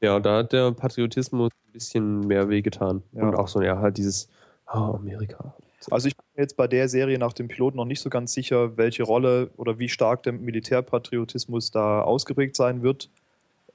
Ja, 0.00 0.20
da 0.20 0.38
hat 0.38 0.52
der 0.52 0.70
Patriotismus 0.72 1.50
ein 1.66 1.72
bisschen 1.72 2.20
mehr 2.20 2.48
wehgetan. 2.48 3.02
Ja. 3.12 3.22
Und 3.22 3.34
auch 3.34 3.48
so, 3.48 3.62
ja, 3.62 3.78
halt 3.78 3.96
dieses 3.96 4.28
Oh, 4.66 4.94
Amerika. 4.94 5.54
Also 5.90 6.08
ich 6.08 6.14
jetzt 6.36 6.56
bei 6.56 6.66
der 6.66 6.88
Serie 6.88 7.18
nach 7.18 7.32
dem 7.32 7.48
Piloten 7.48 7.76
noch 7.76 7.84
nicht 7.84 8.00
so 8.00 8.10
ganz 8.10 8.32
sicher, 8.32 8.76
welche 8.76 9.04
Rolle 9.04 9.50
oder 9.56 9.78
wie 9.78 9.88
stark 9.88 10.22
der 10.24 10.32
Militärpatriotismus 10.32 11.70
da 11.70 12.02
ausgeprägt 12.02 12.56
sein 12.56 12.82
wird. 12.82 13.08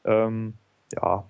Ähm, 0.03 0.53
ja. 0.93 1.25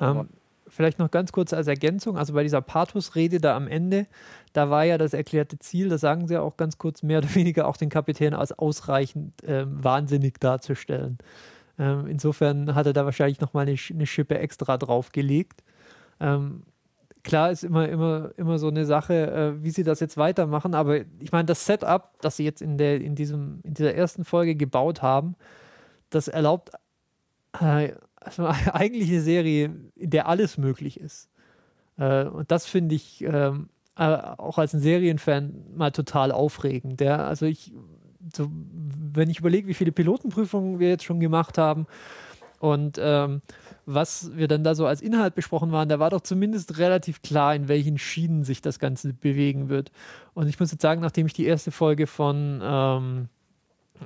Ähm, 0.00 0.28
vielleicht 0.66 0.98
noch 0.98 1.10
ganz 1.10 1.32
kurz 1.32 1.52
als 1.52 1.66
Ergänzung, 1.66 2.16
also 2.16 2.34
bei 2.34 2.42
dieser 2.42 2.60
Pathos-Rede 2.60 3.40
da 3.40 3.56
am 3.56 3.68
Ende, 3.68 4.06
da 4.52 4.70
war 4.70 4.84
ja 4.84 4.98
das 4.98 5.14
erklärte 5.14 5.58
Ziel, 5.58 5.88
das 5.88 6.00
sagen 6.00 6.28
sie 6.28 6.34
ja 6.34 6.40
auch 6.40 6.56
ganz 6.56 6.78
kurz, 6.78 7.02
mehr 7.02 7.18
oder 7.18 7.34
weniger 7.34 7.66
auch 7.66 7.76
den 7.76 7.88
Kapitän 7.88 8.34
als 8.34 8.52
ausreichend 8.52 9.34
ähm, 9.46 9.82
wahnsinnig 9.82 10.40
darzustellen. 10.40 11.18
Ähm, 11.78 12.06
insofern 12.06 12.74
hat 12.74 12.86
er 12.86 12.92
da 12.92 13.04
wahrscheinlich 13.04 13.40
nochmal 13.40 13.66
eine, 13.66 13.76
eine 13.90 14.06
Schippe 14.06 14.38
extra 14.38 14.76
draufgelegt. 14.76 15.62
Ähm, 16.20 16.62
klar 17.28 17.52
ist 17.52 17.62
immer, 17.62 17.88
immer, 17.88 18.30
immer 18.36 18.58
so 18.58 18.68
eine 18.68 18.86
Sache, 18.86 19.30
äh, 19.30 19.62
wie 19.62 19.70
sie 19.70 19.84
das 19.84 20.00
jetzt 20.00 20.16
weitermachen, 20.16 20.74
aber 20.74 21.02
ich 21.20 21.30
meine, 21.30 21.44
das 21.44 21.64
Setup, 21.64 22.10
das 22.20 22.36
sie 22.36 22.44
jetzt 22.44 22.62
in, 22.62 22.78
der, 22.78 23.00
in, 23.00 23.14
diesem, 23.14 23.60
in 23.62 23.74
dieser 23.74 23.94
ersten 23.94 24.24
Folge 24.24 24.56
gebaut 24.56 25.02
haben, 25.02 25.36
das 26.10 26.26
erlaubt 26.26 26.70
äh, 27.60 27.92
also 28.16 28.46
eigentlich 28.72 29.10
eine 29.10 29.20
Serie, 29.20 29.76
in 29.94 30.10
der 30.10 30.26
alles 30.26 30.58
möglich 30.58 30.98
ist. 30.98 31.28
Äh, 31.98 32.24
und 32.24 32.50
das 32.50 32.66
finde 32.66 32.94
ich 32.94 33.22
ähm, 33.22 33.68
äh, 33.96 34.04
auch 34.04 34.58
als 34.58 34.74
ein 34.74 34.80
Serienfan 34.80 35.66
mal 35.76 35.92
total 35.92 36.32
aufregend. 36.32 37.00
Der, 37.00 37.26
also 37.26 37.46
ich, 37.46 37.72
so, 38.34 38.48
wenn 38.50 39.30
ich 39.30 39.38
überlege, 39.38 39.68
wie 39.68 39.74
viele 39.74 39.92
Pilotenprüfungen 39.92 40.78
wir 40.78 40.88
jetzt 40.88 41.04
schon 41.04 41.20
gemacht 41.20 41.58
haben 41.58 41.86
und 42.58 42.98
ähm, 43.00 43.42
was 43.90 44.36
wir 44.36 44.48
dann 44.48 44.64
da 44.64 44.74
so 44.74 44.86
als 44.86 45.00
Inhalt 45.00 45.34
besprochen 45.34 45.72
waren, 45.72 45.88
da 45.88 45.98
war 45.98 46.10
doch 46.10 46.20
zumindest 46.20 46.78
relativ 46.78 47.22
klar, 47.22 47.54
in 47.54 47.68
welchen 47.68 47.96
Schienen 47.96 48.44
sich 48.44 48.60
das 48.60 48.78
Ganze 48.78 49.14
bewegen 49.14 49.70
wird. 49.70 49.90
Und 50.34 50.46
ich 50.46 50.60
muss 50.60 50.70
jetzt 50.70 50.82
sagen, 50.82 51.00
nachdem 51.00 51.26
ich 51.26 51.32
die 51.32 51.46
erste 51.46 51.70
Folge 51.70 52.06
von 52.06 52.60
ähm, 52.62 53.28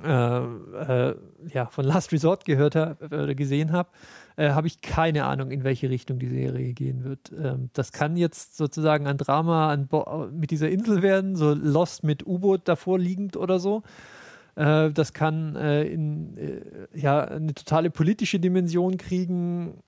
äh, 0.01 0.37
äh, 0.37 1.15
ja, 1.53 1.65
von 1.67 1.85
Last 1.85 2.13
Resort 2.13 2.45
gehört 2.45 2.75
habe 2.75 3.05
oder 3.05 3.35
gesehen 3.35 3.73
habe, 3.73 3.89
äh, 4.37 4.51
habe 4.51 4.67
ich 4.67 4.81
keine 4.81 5.25
Ahnung, 5.25 5.51
in 5.51 5.65
welche 5.65 5.89
Richtung 5.89 6.17
die 6.17 6.29
Serie 6.29 6.73
gehen 6.73 7.03
wird. 7.03 7.31
Ähm, 7.37 7.69
das 7.73 7.91
kann 7.91 8.15
jetzt 8.15 8.55
sozusagen 8.55 9.05
ein 9.05 9.17
Drama 9.17 9.69
an 9.69 9.89
mit 10.31 10.51
dieser 10.51 10.69
Insel 10.69 11.01
werden, 11.01 11.35
so 11.35 11.53
Lost 11.53 12.03
mit 12.03 12.25
U-Boot 12.25 12.61
davor 12.69 12.97
liegend 12.97 13.35
oder 13.35 13.59
so. 13.59 13.83
Äh, 14.55 14.91
das 14.91 15.13
kann 15.13 15.55
äh, 15.55 15.83
in, 15.83 16.37
äh, 16.37 16.99
ja, 16.99 17.23
eine 17.23 17.53
totale 17.53 17.89
politische 17.89 18.39
Dimension 18.39 18.97
kriegen. 18.97 19.81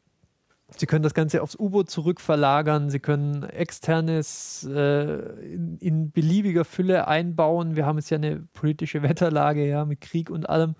Sie 0.77 0.87
können 0.87 1.03
das 1.03 1.13
Ganze 1.13 1.43
aufs 1.43 1.55
U-Boot 1.55 1.89
zurückverlagern. 1.89 2.89
Sie 2.89 2.99
können 2.99 3.43
externes 3.43 4.67
äh, 4.69 5.19
in, 5.53 5.77
in 5.77 6.11
beliebiger 6.11 6.65
Fülle 6.65 7.07
einbauen. 7.07 7.75
Wir 7.75 7.85
haben 7.85 7.97
jetzt 7.97 8.09
ja 8.09 8.17
eine 8.17 8.41
politische 8.53 9.03
Wetterlage, 9.03 9.67
ja, 9.67 9.85
mit 9.85 10.01
Krieg 10.01 10.29
und 10.29 10.49
allem. 10.49 10.75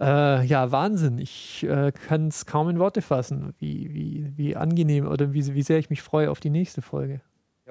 Äh, 0.00 0.44
ja, 0.46 0.72
Wahnsinn. 0.72 1.18
Ich 1.18 1.62
äh, 1.62 1.92
kann 1.92 2.28
es 2.28 2.44
kaum 2.44 2.68
in 2.68 2.80
Worte 2.80 3.02
fassen, 3.02 3.54
wie, 3.58 3.94
wie, 3.94 4.32
wie 4.36 4.56
angenehm 4.56 5.06
oder 5.06 5.32
wie, 5.32 5.54
wie 5.54 5.62
sehr 5.62 5.78
ich 5.78 5.90
mich 5.90 6.02
freue 6.02 6.30
auf 6.30 6.40
die 6.40 6.50
nächste 6.50 6.82
Folge. 6.82 7.20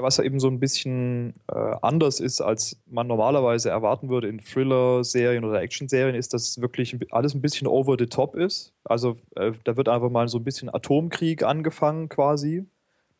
Was 0.01 0.19
eben 0.19 0.39
so 0.39 0.47
ein 0.47 0.59
bisschen 0.59 1.33
äh, 1.47 1.75
anders 1.81 2.19
ist, 2.19 2.41
als 2.41 2.77
man 2.87 3.07
normalerweise 3.07 3.69
erwarten 3.69 4.09
würde 4.09 4.27
in 4.27 4.39
Thriller-Serien 4.39 5.43
oder 5.43 5.61
Action-Serien, 5.61 6.15
ist, 6.15 6.33
dass 6.33 6.59
wirklich 6.61 6.95
alles 7.11 7.33
ein 7.33 7.41
bisschen 7.41 7.67
over 7.67 7.95
the 7.97 8.07
top 8.07 8.35
ist. 8.35 8.73
Also 8.83 9.17
äh, 9.35 9.51
da 9.63 9.77
wird 9.77 9.89
einfach 9.89 10.09
mal 10.09 10.27
so 10.27 10.39
ein 10.39 10.43
bisschen 10.43 10.73
Atomkrieg 10.73 11.43
angefangen 11.43 12.09
quasi. 12.09 12.65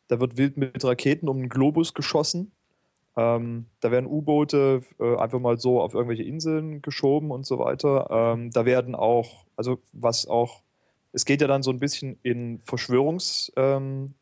Da 0.08 0.20
wird 0.20 0.36
wild 0.36 0.56
mit 0.56 0.84
Raketen 0.84 1.28
um 1.28 1.38
den 1.38 1.48
Globus 1.48 1.94
geschossen. 1.94 2.52
Ähm, 3.16 3.66
da 3.80 3.90
werden 3.90 4.06
U-Boote 4.06 4.82
äh, 4.98 5.16
einfach 5.16 5.38
mal 5.38 5.58
so 5.58 5.80
auf 5.80 5.94
irgendwelche 5.94 6.22
Inseln 6.22 6.82
geschoben 6.82 7.30
und 7.30 7.46
so 7.46 7.58
weiter. 7.58 8.08
Ähm, 8.10 8.50
da 8.50 8.64
werden 8.64 8.94
auch, 8.94 9.44
also 9.56 9.78
was 9.92 10.26
auch, 10.26 10.62
es 11.12 11.24
geht 11.24 11.42
ja 11.42 11.46
dann 11.46 11.62
so 11.62 11.70
ein 11.70 11.78
bisschen 11.78 12.18
in 12.22 12.60
Verschwörungs- 12.60 13.52
ähm, 13.56 14.14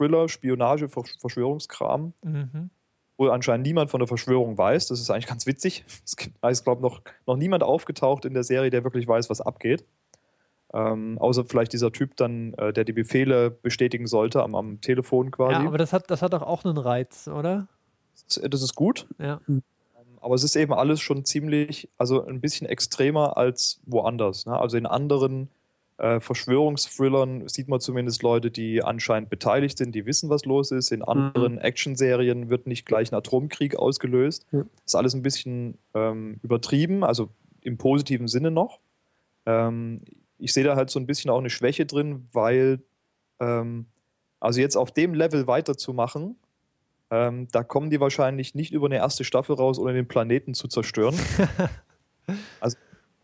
Thriller, 0.00 0.28
Spionage, 0.28 0.86
Versch- 0.86 1.18
Verschwörungskram, 1.20 2.14
Mhm. 2.22 2.70
wo 3.18 3.28
anscheinend 3.28 3.66
niemand 3.66 3.90
von 3.90 4.00
der 4.00 4.06
Verschwörung 4.08 4.56
weiß. 4.56 4.88
Das 4.88 4.98
ist 4.98 5.10
eigentlich 5.10 5.26
ganz 5.26 5.46
witzig. 5.46 5.84
Es 6.06 6.16
gibt, 6.16 6.36
da 6.40 6.48
ist, 6.48 6.64
glaube 6.64 6.78
ich, 6.80 6.82
noch, 6.90 7.02
noch 7.26 7.36
niemand 7.36 7.62
aufgetaucht 7.62 8.24
in 8.24 8.32
der 8.32 8.44
Serie, 8.44 8.70
der 8.70 8.82
wirklich 8.84 9.06
weiß, 9.06 9.28
was 9.28 9.40
abgeht. 9.42 9.84
Ähm, 10.72 11.18
außer 11.18 11.44
vielleicht 11.44 11.72
dieser 11.72 11.90
Typ 11.92 12.16
dann, 12.16 12.54
äh, 12.54 12.72
der 12.72 12.84
die 12.84 12.92
Befehle 12.92 13.50
bestätigen 13.50 14.06
sollte 14.06 14.42
am, 14.42 14.54
am 14.54 14.80
Telefon 14.80 15.30
quasi. 15.32 15.54
Ja, 15.62 15.66
aber 15.68 15.78
das 15.78 15.92
hat, 15.92 16.10
das 16.10 16.22
hat 16.22 16.32
doch 16.32 16.42
auch 16.42 16.64
einen 16.64 16.78
Reiz, 16.78 17.26
oder? 17.28 17.66
das, 18.28 18.40
das 18.48 18.62
ist 18.62 18.74
gut. 18.76 19.06
Ja. 19.18 19.40
Aber 20.20 20.34
es 20.34 20.44
ist 20.44 20.54
eben 20.54 20.72
alles 20.72 21.00
schon 21.00 21.24
ziemlich, 21.24 21.88
also 21.98 22.24
ein 22.24 22.40
bisschen 22.40 22.66
extremer 22.68 23.36
als 23.36 23.80
woanders. 23.86 24.46
Ne? 24.46 24.56
Also 24.58 24.76
in 24.76 24.86
anderen 24.86 25.48
äh, 26.00 26.18
Verschwörungsthrillern 26.18 27.46
sieht 27.46 27.68
man 27.68 27.78
zumindest 27.78 28.22
Leute, 28.22 28.50
die 28.50 28.82
anscheinend 28.82 29.28
beteiligt 29.28 29.76
sind, 29.76 29.94
die 29.94 30.06
wissen, 30.06 30.30
was 30.30 30.46
los 30.46 30.70
ist. 30.70 30.92
In 30.92 31.02
anderen 31.02 31.58
Actionserien 31.58 32.48
wird 32.48 32.66
nicht 32.66 32.86
gleich 32.86 33.12
ein 33.12 33.16
Atomkrieg 33.16 33.76
ausgelöst. 33.76 34.46
Ja. 34.50 34.64
ist 34.84 34.94
alles 34.94 35.14
ein 35.14 35.22
bisschen 35.22 35.76
ähm, 35.92 36.40
übertrieben, 36.42 37.04
also 37.04 37.28
im 37.60 37.76
positiven 37.76 38.28
Sinne 38.28 38.50
noch. 38.50 38.80
Ähm, 39.44 40.00
ich 40.38 40.54
sehe 40.54 40.64
da 40.64 40.74
halt 40.74 40.88
so 40.88 40.98
ein 40.98 41.06
bisschen 41.06 41.30
auch 41.30 41.38
eine 41.38 41.50
Schwäche 41.50 41.84
drin, 41.84 42.28
weil 42.32 42.80
ähm, 43.38 43.84
also 44.40 44.60
jetzt 44.60 44.76
auf 44.76 44.92
dem 44.92 45.12
Level 45.12 45.46
weiterzumachen, 45.46 46.36
ähm, 47.10 47.48
da 47.52 47.62
kommen 47.62 47.90
die 47.90 48.00
wahrscheinlich 48.00 48.54
nicht 48.54 48.72
über 48.72 48.86
eine 48.86 48.96
erste 48.96 49.24
Staffel 49.24 49.54
raus, 49.54 49.78
ohne 49.78 49.92
den 49.92 50.08
Planeten 50.08 50.54
zu 50.54 50.66
zerstören. 50.66 51.18
also, 52.60 52.78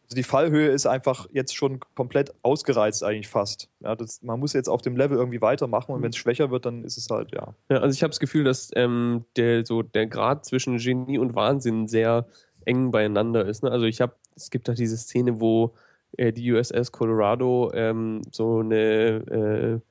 also 0.07 0.15
die 0.15 0.23
Fallhöhe 0.23 0.69
ist 0.69 0.87
einfach 0.87 1.27
jetzt 1.33 1.57
schon 1.57 1.81
komplett 1.97 2.33
ausgereizt 2.43 3.03
eigentlich 3.03 3.27
fast. 3.27 3.69
Ja, 3.81 3.97
das, 3.97 4.23
man 4.23 4.39
muss 4.39 4.53
jetzt 4.53 4.69
auf 4.69 4.81
dem 4.81 4.97
Level 4.97 5.19
irgendwie 5.19 5.41
weitermachen 5.41 5.93
und 5.93 6.03
wenn 6.03 6.11
es 6.11 6.17
schwächer 6.17 6.53
wird, 6.53 6.65
dann 6.65 6.85
ist 6.85 6.97
es 6.97 7.09
halt, 7.11 7.33
ja. 7.35 7.55
Ja, 7.69 7.79
also 7.79 7.93
ich 7.93 8.03
habe 8.05 8.11
das 8.11 8.21
Gefühl, 8.21 8.45
dass 8.45 8.71
ähm, 8.77 9.25
der, 9.35 9.67
so 9.67 9.83
der 9.83 10.07
Grad 10.07 10.45
zwischen 10.45 10.79
Genie 10.79 11.19
und 11.19 11.35
Wahnsinn 11.35 11.89
sehr 11.89 12.27
eng 12.67 12.93
beieinander 12.93 13.45
ist. 13.45 13.65
Ne? 13.65 13.71
Also 13.73 13.87
ich 13.87 14.01
habe, 14.01 14.15
es 14.37 14.51
gibt 14.51 14.69
da 14.69 14.75
diese 14.75 14.97
Szene, 14.97 15.41
wo 15.41 15.75
äh, 16.17 16.33
die 16.33 16.53
USS 16.53 16.93
Colorado 16.93 17.73
ähm, 17.75 18.23
so 18.31 18.61
eine 18.61 19.83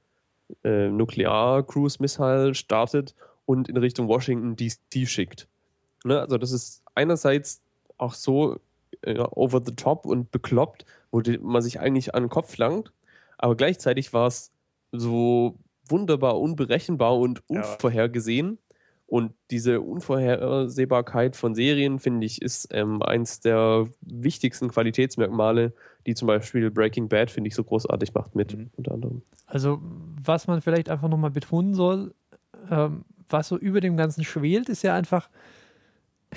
äh, 0.63 0.67
äh, 0.69 0.89
Nuklear-Cruise-Missile 0.89 2.55
startet 2.55 3.15
und 3.45 3.67
in 3.67 3.75
Richtung 3.75 4.07
Washington 4.07 4.55
DC 4.55 5.07
schickt. 5.09 5.49
Ne? 6.05 6.21
Also 6.21 6.37
das 6.37 6.53
ist 6.53 6.83
einerseits 6.93 7.61
auch 7.97 8.13
so 8.13 8.59
äh, 9.05 9.19
over 9.31 9.61
the 9.65 9.75
top 9.75 10.05
und 10.05 10.31
bekloppt, 10.31 10.85
wo 11.11 11.21
die, 11.21 11.37
man 11.37 11.61
sich 11.61 11.79
eigentlich 11.79 12.13
an 12.15 12.23
den 12.23 12.29
Kopf 12.29 12.57
langt, 12.57 12.91
aber 13.37 13.55
gleichzeitig 13.55 14.13
war 14.13 14.27
es 14.27 14.51
so 14.91 15.57
wunderbar 15.89 16.39
unberechenbar 16.39 17.17
und 17.17 17.43
Ja. 17.49 17.61
unvorhergesehen. 17.61 18.57
Und 19.07 19.33
diese 19.51 19.81
Unvorhersehbarkeit 19.81 21.35
von 21.35 21.53
Serien, 21.55 21.99
finde 21.99 22.25
ich, 22.25 22.41
ist 22.41 22.69
ähm, 22.71 23.01
eins 23.01 23.39
der 23.39 23.87
wichtigsten 24.01 24.69
Qualitätsmerkmale, 24.69 25.73
die 26.07 26.15
zum 26.15 26.27
Beispiel 26.27 26.71
Breaking 26.71 27.07
Bad, 27.07 27.29
finde 27.31 27.49
ich, 27.49 27.55
so 27.55 27.63
großartig 27.63 28.13
macht 28.13 28.35
mit, 28.35 28.57
Mhm. 28.57 28.69
unter 28.77 28.93
anderem. 28.93 29.21
Also, 29.45 29.79
was 30.23 30.47
man 30.47 30.61
vielleicht 30.61 30.89
einfach 30.89 31.07
nochmal 31.07 31.29
betonen 31.31 31.73
soll, 31.75 32.13
ähm, 32.71 33.05
was 33.29 33.47
so 33.47 33.57
über 33.57 33.79
dem 33.79 33.95
Ganzen 33.97 34.23
schwelt, 34.23 34.69
ist 34.69 34.83
ja 34.83 34.95
einfach 34.95 35.29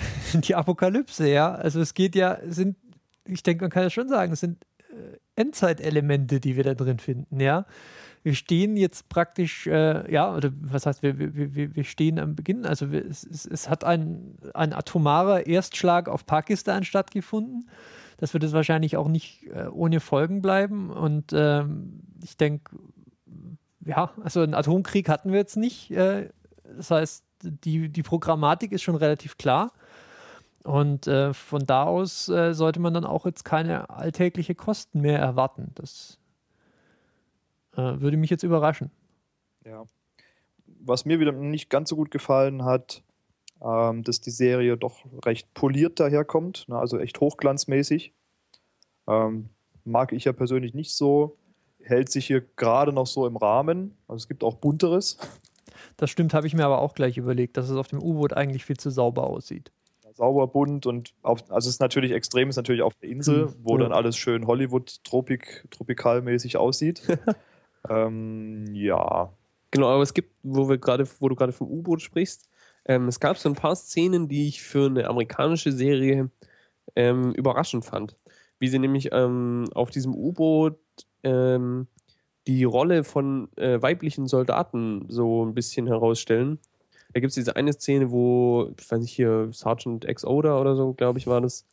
die 0.33 0.55
Apokalypse, 0.55 1.29
ja. 1.29 1.53
Also 1.53 1.79
es 1.81 1.93
geht 1.93 2.15
ja, 2.15 2.39
sind, 2.47 2.77
ich 3.25 3.43
denke, 3.43 3.63
man 3.63 3.71
kann 3.71 3.83
ja 3.83 3.89
schon 3.89 4.09
sagen, 4.09 4.33
es 4.33 4.39
sind 4.39 4.63
äh, 4.89 5.17
Endzeitelemente, 5.35 6.39
die 6.39 6.55
wir 6.55 6.63
da 6.63 6.73
drin 6.73 6.99
finden, 6.99 7.39
ja. 7.39 7.65
Wir 8.21 8.35
stehen 8.35 8.75
jetzt 8.75 9.07
praktisch, 9.07 9.65
äh, 9.67 10.11
ja, 10.11 10.35
oder 10.35 10.51
was 10.61 10.85
heißt, 10.85 11.03
wir, 11.03 11.17
wir, 11.17 11.55
wir, 11.55 11.75
wir 11.75 11.83
stehen 11.85 12.19
am 12.19 12.35
Beginn, 12.35 12.65
also 12.65 12.91
wir, 12.91 13.05
es, 13.05 13.23
es, 13.23 13.45
es 13.45 13.69
hat 13.69 13.85
ein, 13.85 14.35
ein 14.53 14.73
atomarer 14.73 15.47
Erstschlag 15.47 16.09
auf 16.09 16.25
Pakistan 16.25 16.83
stattgefunden. 16.83 17.69
Das 18.17 18.33
wird 18.33 18.43
es 18.43 18.51
wahrscheinlich 18.51 18.97
auch 18.97 19.07
nicht 19.07 19.47
äh, 19.47 19.67
ohne 19.67 20.01
Folgen 20.01 20.41
bleiben. 20.41 20.89
Und 20.89 21.31
ähm, 21.33 22.01
ich 22.21 22.35
denke, 22.35 22.75
ja, 23.85 24.11
also 24.21 24.41
einen 24.41 24.53
Atomkrieg 24.53 25.07
hatten 25.07 25.31
wir 25.31 25.39
jetzt 25.39 25.55
nicht. 25.55 25.91
Äh, 25.91 26.29
das 26.75 26.91
heißt, 26.91 27.23
die, 27.41 27.87
die 27.87 28.03
Programmatik 28.03 28.73
ist 28.73 28.81
schon 28.81 28.95
relativ 28.95 29.37
klar. 29.37 29.71
Und 30.63 31.07
äh, 31.07 31.33
von 31.33 31.65
da 31.65 31.83
aus 31.83 32.27
äh, 32.29 32.53
sollte 32.53 32.79
man 32.79 32.93
dann 32.93 33.05
auch 33.05 33.25
jetzt 33.25 33.45
keine 33.45 33.89
alltägliche 33.89 34.55
Kosten 34.55 35.01
mehr 35.01 35.19
erwarten. 35.19 35.71
Das 35.75 36.19
äh, 37.73 37.99
würde 37.99 38.17
mich 38.17 38.29
jetzt 38.29 38.43
überraschen. 38.43 38.91
Ja. 39.65 39.85
Was 40.81 41.05
mir 41.05 41.19
wieder 41.19 41.31
nicht 41.31 41.69
ganz 41.69 41.89
so 41.89 41.95
gut 41.95 42.11
gefallen 42.11 42.65
hat, 42.65 43.03
ähm, 43.61 44.03
dass 44.03 44.21
die 44.21 44.31
Serie 44.31 44.77
doch 44.77 45.05
recht 45.25 45.53
poliert 45.53 45.99
daherkommt, 45.99 46.67
ne, 46.69 46.77
also 46.77 46.97
echt 46.99 47.19
hochglanzmäßig. 47.19 48.13
Ähm, 49.07 49.49
mag 49.85 50.13
ich 50.13 50.25
ja 50.25 50.33
persönlich 50.33 50.73
nicht 50.73 50.93
so. 50.93 51.37
Hält 51.81 52.11
sich 52.11 52.27
hier 52.27 52.41
gerade 52.55 52.93
noch 52.93 53.07
so 53.07 53.25
im 53.25 53.37
Rahmen. 53.37 53.97
Also 54.07 54.23
es 54.23 54.27
gibt 54.27 54.43
auch 54.43 54.55
bunteres. 54.55 55.17
Das 55.97 56.09
stimmt, 56.09 56.33
habe 56.33 56.47
ich 56.47 56.53
mir 56.53 56.65
aber 56.65 56.79
auch 56.79 56.93
gleich 56.93 57.17
überlegt, 57.17 57.57
dass 57.57 57.69
es 57.69 57.77
auf 57.77 57.87
dem 57.87 58.01
U-Boot 58.01 58.33
eigentlich 58.33 58.65
viel 58.65 58.77
zu 58.77 58.89
sauber 58.89 59.27
aussieht. 59.27 59.71
Sauber, 60.19 60.47
bunt 60.47 60.85
und 60.85 61.13
auf, 61.21 61.49
also 61.49 61.69
es 61.69 61.75
ist 61.75 61.79
natürlich 61.79 62.11
extrem, 62.11 62.49
ist 62.49 62.57
natürlich 62.57 62.81
auf 62.81 62.93
der 62.95 63.09
Insel, 63.09 63.47
Hm, 63.47 63.55
wo 63.63 63.77
ja. 63.77 63.83
dann 63.83 63.93
alles 63.93 64.17
schön 64.17 64.45
Hollywood-Tropik, 64.45 65.67
tropikalmäßig 65.71 66.57
aussieht. 66.57 67.01
ähm, 67.89 68.65
ja. 68.73 69.31
Genau, 69.71 69.87
aber 69.87 70.03
es 70.03 70.13
gibt, 70.13 70.33
wo 70.43 70.67
wir 70.67 70.77
gerade, 70.77 71.07
wo 71.19 71.29
du 71.29 71.35
gerade 71.35 71.53
vom 71.53 71.67
U-Boot 71.67 72.01
sprichst, 72.01 72.49
ähm, 72.85 73.07
es 73.07 73.19
gab 73.21 73.37
so 73.37 73.47
ein 73.47 73.55
paar 73.55 73.75
Szenen, 73.77 74.27
die 74.27 74.49
ich 74.49 74.61
für 74.61 74.87
eine 74.87 75.07
amerikanische 75.07 75.71
Serie 75.71 76.29
ähm, 76.97 77.31
überraschend 77.33 77.85
fand. 77.85 78.17
Wie 78.59 78.67
sie 78.67 78.79
nämlich 78.79 79.09
ähm, 79.13 79.69
auf 79.73 79.89
diesem 79.89 80.13
U-Boot 80.13 80.77
ähm, 81.23 81.87
die 82.45 82.65
Rolle 82.65 83.05
von 83.05 83.47
äh, 83.55 83.81
weiblichen 83.81 84.27
Soldaten 84.27 85.05
so 85.07 85.45
ein 85.45 85.53
bisschen 85.53 85.87
herausstellen. 85.87 86.59
Da 87.13 87.19
gibt 87.19 87.29
es 87.29 87.35
diese 87.35 87.55
eine 87.55 87.73
Szene, 87.73 88.11
wo, 88.11 88.71
ich 88.79 88.89
weiß 88.89 88.99
nicht, 88.99 89.13
hier 89.13 89.49
Sergeant 89.51 90.05
X 90.07 90.25
Oda 90.25 90.59
oder 90.59 90.75
so, 90.75 90.93
glaube 90.93 91.19
ich, 91.19 91.27
war 91.27 91.41
das, 91.41 91.65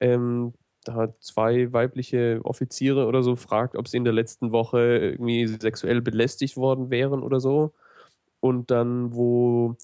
ähm, 0.00 0.52
da 0.84 0.94
hat 0.94 1.22
zwei 1.22 1.72
weibliche 1.72 2.40
Offiziere 2.44 3.06
oder 3.06 3.22
so 3.22 3.36
fragt, 3.36 3.76
ob 3.76 3.88
sie 3.88 3.96
in 3.96 4.04
der 4.04 4.12
letzten 4.12 4.52
Woche 4.52 4.98
irgendwie 4.98 5.46
sexuell 5.46 6.02
belästigt 6.02 6.56
worden 6.56 6.90
wären 6.90 7.22
oder 7.22 7.40
so. 7.40 7.72
Und 8.40 8.70
dann, 8.70 9.14
wo 9.14 9.76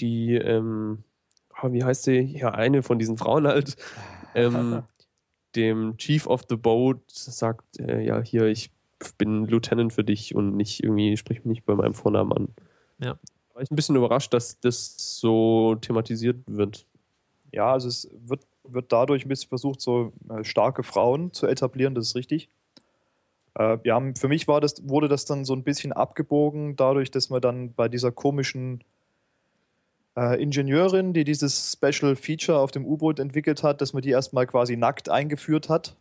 die, 0.00 0.34
ähm, 0.34 1.04
ah, 1.52 1.70
wie 1.72 1.84
heißt 1.84 2.04
sie? 2.04 2.20
Ja, 2.20 2.50
eine 2.50 2.82
von 2.82 2.98
diesen 2.98 3.18
Frauen 3.18 3.46
halt, 3.46 3.76
ähm, 4.34 4.82
dem 5.54 5.96
Chief 5.98 6.26
of 6.26 6.44
the 6.48 6.56
Boat 6.56 7.00
sagt, 7.08 7.80
äh, 7.80 8.00
ja, 8.00 8.22
hier, 8.22 8.46
ich 8.46 8.70
bin 9.16 9.46
Lieutenant 9.46 9.92
für 9.92 10.04
dich 10.04 10.34
und 10.34 10.56
nicht 10.56 10.82
irgendwie, 10.82 11.16
sprich 11.16 11.38
mich 11.40 11.46
nicht 11.46 11.66
bei 11.66 11.74
meinem 11.74 11.94
Vornamen 11.94 12.32
an. 12.32 12.48
Ja. 12.98 13.18
War 13.58 13.64
ich 13.64 13.72
ein 13.72 13.74
bisschen 13.74 13.96
überrascht, 13.96 14.32
dass 14.32 14.60
das 14.60 15.18
so 15.18 15.74
thematisiert 15.74 16.36
wird. 16.46 16.86
Ja, 17.50 17.72
also 17.72 17.88
es 17.88 18.08
wird, 18.24 18.46
wird 18.62 18.92
dadurch 18.92 19.24
ein 19.24 19.28
bisschen 19.28 19.48
versucht, 19.48 19.80
so 19.80 20.12
äh, 20.30 20.44
starke 20.44 20.84
Frauen 20.84 21.32
zu 21.32 21.48
etablieren, 21.48 21.96
das 21.96 22.06
ist 22.06 22.14
richtig. 22.14 22.50
Äh, 23.58 23.78
ja, 23.82 24.00
für 24.16 24.28
mich 24.28 24.46
war 24.46 24.60
das, 24.60 24.88
wurde 24.88 25.08
das 25.08 25.24
dann 25.24 25.44
so 25.44 25.54
ein 25.54 25.64
bisschen 25.64 25.92
abgebogen, 25.92 26.76
dadurch, 26.76 27.10
dass 27.10 27.30
man 27.30 27.40
dann 27.40 27.72
bei 27.74 27.88
dieser 27.88 28.12
komischen 28.12 28.84
äh, 30.16 30.40
Ingenieurin, 30.40 31.12
die 31.12 31.24
dieses 31.24 31.72
Special 31.72 32.14
Feature 32.14 32.60
auf 32.60 32.70
dem 32.70 32.86
U-Boot 32.86 33.18
entwickelt 33.18 33.64
hat, 33.64 33.80
dass 33.80 33.92
man 33.92 34.02
die 34.02 34.10
erstmal 34.10 34.46
quasi 34.46 34.76
nackt 34.76 35.08
eingeführt 35.08 35.68
hat. 35.68 35.96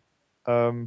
Ähm, 0.46 0.86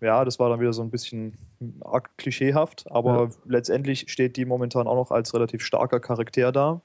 ja, 0.00 0.24
das 0.24 0.38
war 0.38 0.50
dann 0.50 0.60
wieder 0.60 0.72
so 0.72 0.82
ein 0.82 0.90
bisschen 0.90 1.34
arg 1.80 2.16
klischeehaft, 2.18 2.90
aber 2.90 3.24
Ja. 3.24 3.28
letztendlich 3.46 4.10
steht 4.10 4.36
die 4.36 4.44
momentan 4.44 4.86
auch 4.86 4.94
noch 4.96 5.10
als 5.10 5.32
relativ 5.34 5.64
starker 5.64 6.00
Charakter 6.00 6.52
da. 6.52 6.80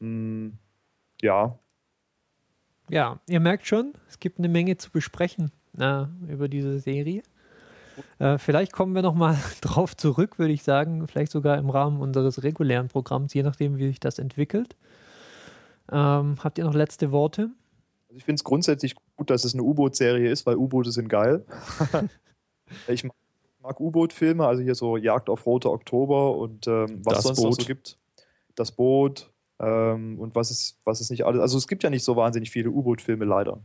Mm, 0.00 0.50
ja, 1.22 1.58
Ja, 2.88 3.20
ihr 3.28 3.38
merkt 3.40 3.66
schon, 3.66 3.92
es 4.08 4.18
gibt 4.18 4.38
eine 4.38 4.48
Menge 4.48 4.76
zu 4.76 4.90
besprechen 4.90 5.52
äh, 5.78 6.04
über 6.28 6.48
diese 6.48 6.80
Serie. 6.80 7.22
Äh, 8.18 8.38
vielleicht 8.38 8.72
kommen 8.72 8.94
wir 8.94 9.02
nochmal 9.02 9.36
drauf 9.60 9.96
zurück, 9.96 10.38
würde 10.38 10.52
ich 10.52 10.62
sagen. 10.64 11.06
Vielleicht 11.06 11.30
sogar 11.30 11.58
im 11.58 11.70
Rahmen 11.70 12.00
unseres 12.00 12.42
regulären 12.42 12.88
Programms, 12.88 13.32
je 13.34 13.42
nachdem, 13.44 13.76
wie 13.78 13.86
sich 13.88 14.00
das 14.00 14.18
entwickelt. 14.18 14.74
Ähm, 15.92 16.36
habt 16.42 16.58
ihr 16.58 16.64
noch 16.64 16.74
letzte 16.74 17.12
Worte? 17.12 17.50
Also 18.10 18.18
ich 18.18 18.24
finde 18.24 18.40
es 18.40 18.44
grundsätzlich 18.44 18.96
gut, 19.16 19.30
dass 19.30 19.44
es 19.44 19.54
eine 19.54 19.62
U-Boot-Serie 19.62 20.28
ist, 20.28 20.44
weil 20.44 20.56
U-Boote 20.56 20.90
sind 20.90 21.08
geil. 21.08 21.44
ich 22.88 23.04
mag, 23.04 23.14
mag 23.62 23.78
U-Boot-Filme, 23.78 24.44
also 24.44 24.64
hier 24.64 24.74
so 24.74 24.96
Jagd 24.96 25.30
auf 25.30 25.46
Rote 25.46 25.70
Oktober 25.70 26.36
und 26.36 26.66
ähm, 26.66 27.02
was 27.04 27.14
Das 27.14 27.22
sonst 27.22 27.38
noch 27.40 27.52
so 27.52 27.58
Boot. 27.58 27.66
gibt. 27.68 27.98
Das 28.56 28.72
Boot 28.72 29.30
ähm, 29.60 30.18
und 30.18 30.34
was 30.34 30.50
es, 30.50 30.76
was 30.82 31.00
es 31.00 31.10
nicht 31.10 31.24
alles. 31.24 31.40
Also 31.40 31.56
es 31.56 31.68
gibt 31.68 31.84
ja 31.84 31.90
nicht 31.90 32.02
so 32.02 32.16
wahnsinnig 32.16 32.50
viele 32.50 32.70
U-Boot-Filme 32.70 33.24
leider. 33.24 33.60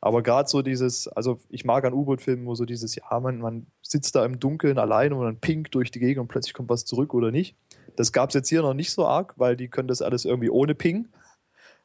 Aber 0.00 0.22
gerade 0.22 0.48
so 0.48 0.62
dieses, 0.62 1.06
also 1.08 1.38
ich 1.50 1.66
mag 1.66 1.84
an 1.84 1.92
U-Boot-Filmen, 1.92 2.46
wo 2.46 2.54
so 2.54 2.64
dieses, 2.64 2.94
ja, 2.94 3.20
man, 3.20 3.40
man 3.40 3.66
sitzt 3.82 4.14
da 4.14 4.24
im 4.24 4.40
Dunkeln 4.40 4.78
alleine 4.78 5.16
und 5.16 5.26
dann 5.26 5.38
pinkt 5.38 5.74
durch 5.74 5.90
die 5.90 6.00
Gegend 6.00 6.22
und 6.22 6.28
plötzlich 6.28 6.54
kommt 6.54 6.70
was 6.70 6.86
zurück 6.86 7.12
oder 7.12 7.30
nicht. 7.30 7.56
Das 7.96 8.10
gab 8.10 8.30
es 8.30 8.34
jetzt 8.34 8.48
hier 8.48 8.62
noch 8.62 8.72
nicht 8.72 8.90
so 8.90 9.04
arg, 9.04 9.34
weil 9.36 9.54
die 9.54 9.68
können 9.68 9.88
das 9.88 10.00
alles 10.00 10.24
irgendwie 10.24 10.48
ohne 10.48 10.74
Ping. 10.74 11.08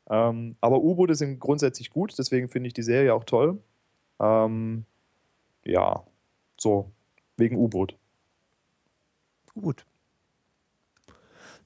Ähm, 0.10 0.56
aber 0.62 0.82
U-Boote 0.82 1.16
sind 1.16 1.40
grundsätzlich 1.40 1.90
gut, 1.90 2.18
deswegen 2.18 2.48
finde 2.48 2.68
ich 2.68 2.74
die 2.74 2.84
Serie 2.84 3.14
auch 3.14 3.24
toll. 3.24 3.62
Ähm, 4.20 4.86
ja, 5.66 6.04
so, 6.58 6.92
wegen 7.36 7.58
U-Boot. 7.58 7.96
Gut. 9.54 9.86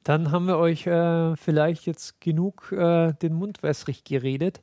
Dann 0.04 0.32
haben 0.32 0.47
wir 0.47 0.58
euch 0.58 0.88
äh, 0.88 1.36
vielleicht 1.36 1.86
jetzt 1.86 2.19
genug 2.21 2.71
äh, 2.71 3.13
den 3.13 3.34
Mund 3.34 3.62
wässrig 3.62 4.04
geredet. 4.04 4.62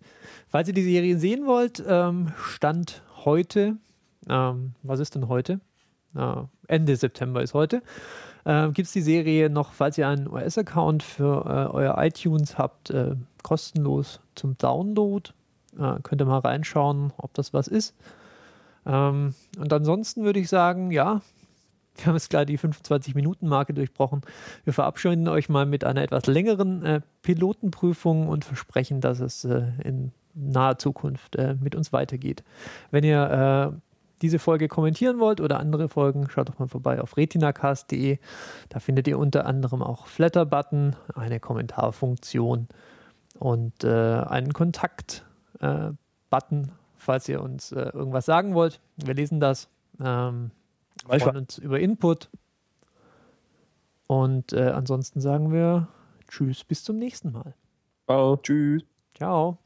Falls 0.49 0.67
ihr 0.67 0.75
die 0.75 0.83
Serie 0.83 1.17
sehen 1.17 1.47
wollt, 1.47 1.83
ähm, 1.87 2.33
Stand 2.37 3.03
heute, 3.25 3.77
ähm, 4.29 4.75
was 4.83 4.99
ist 4.99 5.15
denn 5.15 5.29
heute? 5.29 5.61
Äh, 6.17 6.43
Ende 6.67 6.97
September 6.97 7.43
ist 7.43 7.55
heute. 7.55 7.83
Äh, 8.45 8.69
Gibt 8.69 8.87
es 8.87 8.93
die 8.93 9.03
Serie 9.03 9.51
noch, 9.51 9.73
falls 9.73 9.99
ihr 9.99 10.09
einen 10.09 10.29
US-Account 10.29 11.03
für 11.03 11.45
äh, 11.47 11.75
euer 11.75 11.97
iTunes 11.99 12.59
habt, 12.59 12.91
äh, 12.91 13.15
kostenlos 13.43 14.21
zum 14.35 14.57
Download. 14.59 15.31
Äh, 15.79 16.01
könnt 16.03 16.21
ihr 16.21 16.27
mal 16.27 16.39
reinschauen, 16.39 17.13
ob 17.17 17.35
das 17.35 17.53
was 17.53 17.69
ist. 17.69 17.95
Ähm, 18.87 19.35
und 19.59 19.73
ansonsten 19.73 20.25
würde 20.25 20.41
ich 20.41 20.49
sagen, 20.49 20.91
ja, 20.91 21.21
wir 21.97 22.07
haben 22.07 22.15
jetzt 22.15 22.31
klar 22.31 22.45
die 22.45 22.59
25-Minuten-Marke 22.59 23.75
durchbrochen. 23.75 24.23
Wir 24.65 24.73
verabschieden 24.73 25.29
euch 25.29 25.49
mal 25.49 25.67
mit 25.67 25.85
einer 25.85 26.03
etwas 26.03 26.27
längeren 26.27 26.85
äh, 26.85 27.01
Pilotenprüfung 27.23 28.29
und 28.29 28.45
versprechen, 28.45 29.01
dass 29.01 29.21
es 29.21 29.45
äh, 29.45 29.63
in 29.83 30.13
naher 30.35 30.79
Zukunft 30.79 31.37
mit 31.61 31.75
uns 31.75 31.93
weitergeht. 31.93 32.45
Wenn 32.93 33.03
ihr 33.03 33.81
diese 34.23 34.39
Folge 34.39 34.69
kommentieren 34.69 35.19
wollt 35.19 35.41
oder 35.41 35.59
andere 35.61 35.89
Folgen, 35.89 36.29
schaut 36.31 36.49
doch 36.49 36.59
mal 36.59 36.69
vorbei 36.69 37.01
auf 37.01 37.17
retinacast.de. 37.17 38.19
Da 38.69 38.81
findet 38.81 39.09
ihr 39.09 39.19
unter 39.19 39.47
anderem 39.47 39.83
auch 39.83 40.07
Flatter-Button, 40.07 40.97
eine 41.15 41.41
Kommentarfunktion 41.41 42.69
und 43.39 43.85
äh, 43.85 43.89
einen 43.89 44.53
Kontakt-Button, 44.53 46.73
falls 46.97 47.29
ihr 47.29 47.43
uns 47.43 47.73
äh, 47.73 47.91
irgendwas 47.93 48.27
sagen 48.27 48.55
wollt. 48.55 48.81
Wir 48.97 49.15
lesen 49.15 49.41
das. 49.41 49.69
Ähm, 50.01 50.51
freuen 51.07 51.37
uns 51.37 51.59
über 51.59 51.81
Input. 51.81 52.29
Und 54.07 54.53
äh, 54.53 54.71
ansonsten 54.71 55.21
sagen 55.21 55.53
wir 55.53 55.89
Tschüss, 56.29 56.65
bis 56.65 56.85
zum 56.85 56.99
nächsten 56.99 57.33
Mal. 57.33 57.55
Ciao. 58.07 58.37
tschüss. 58.37 58.85
Ciao. 59.15 59.59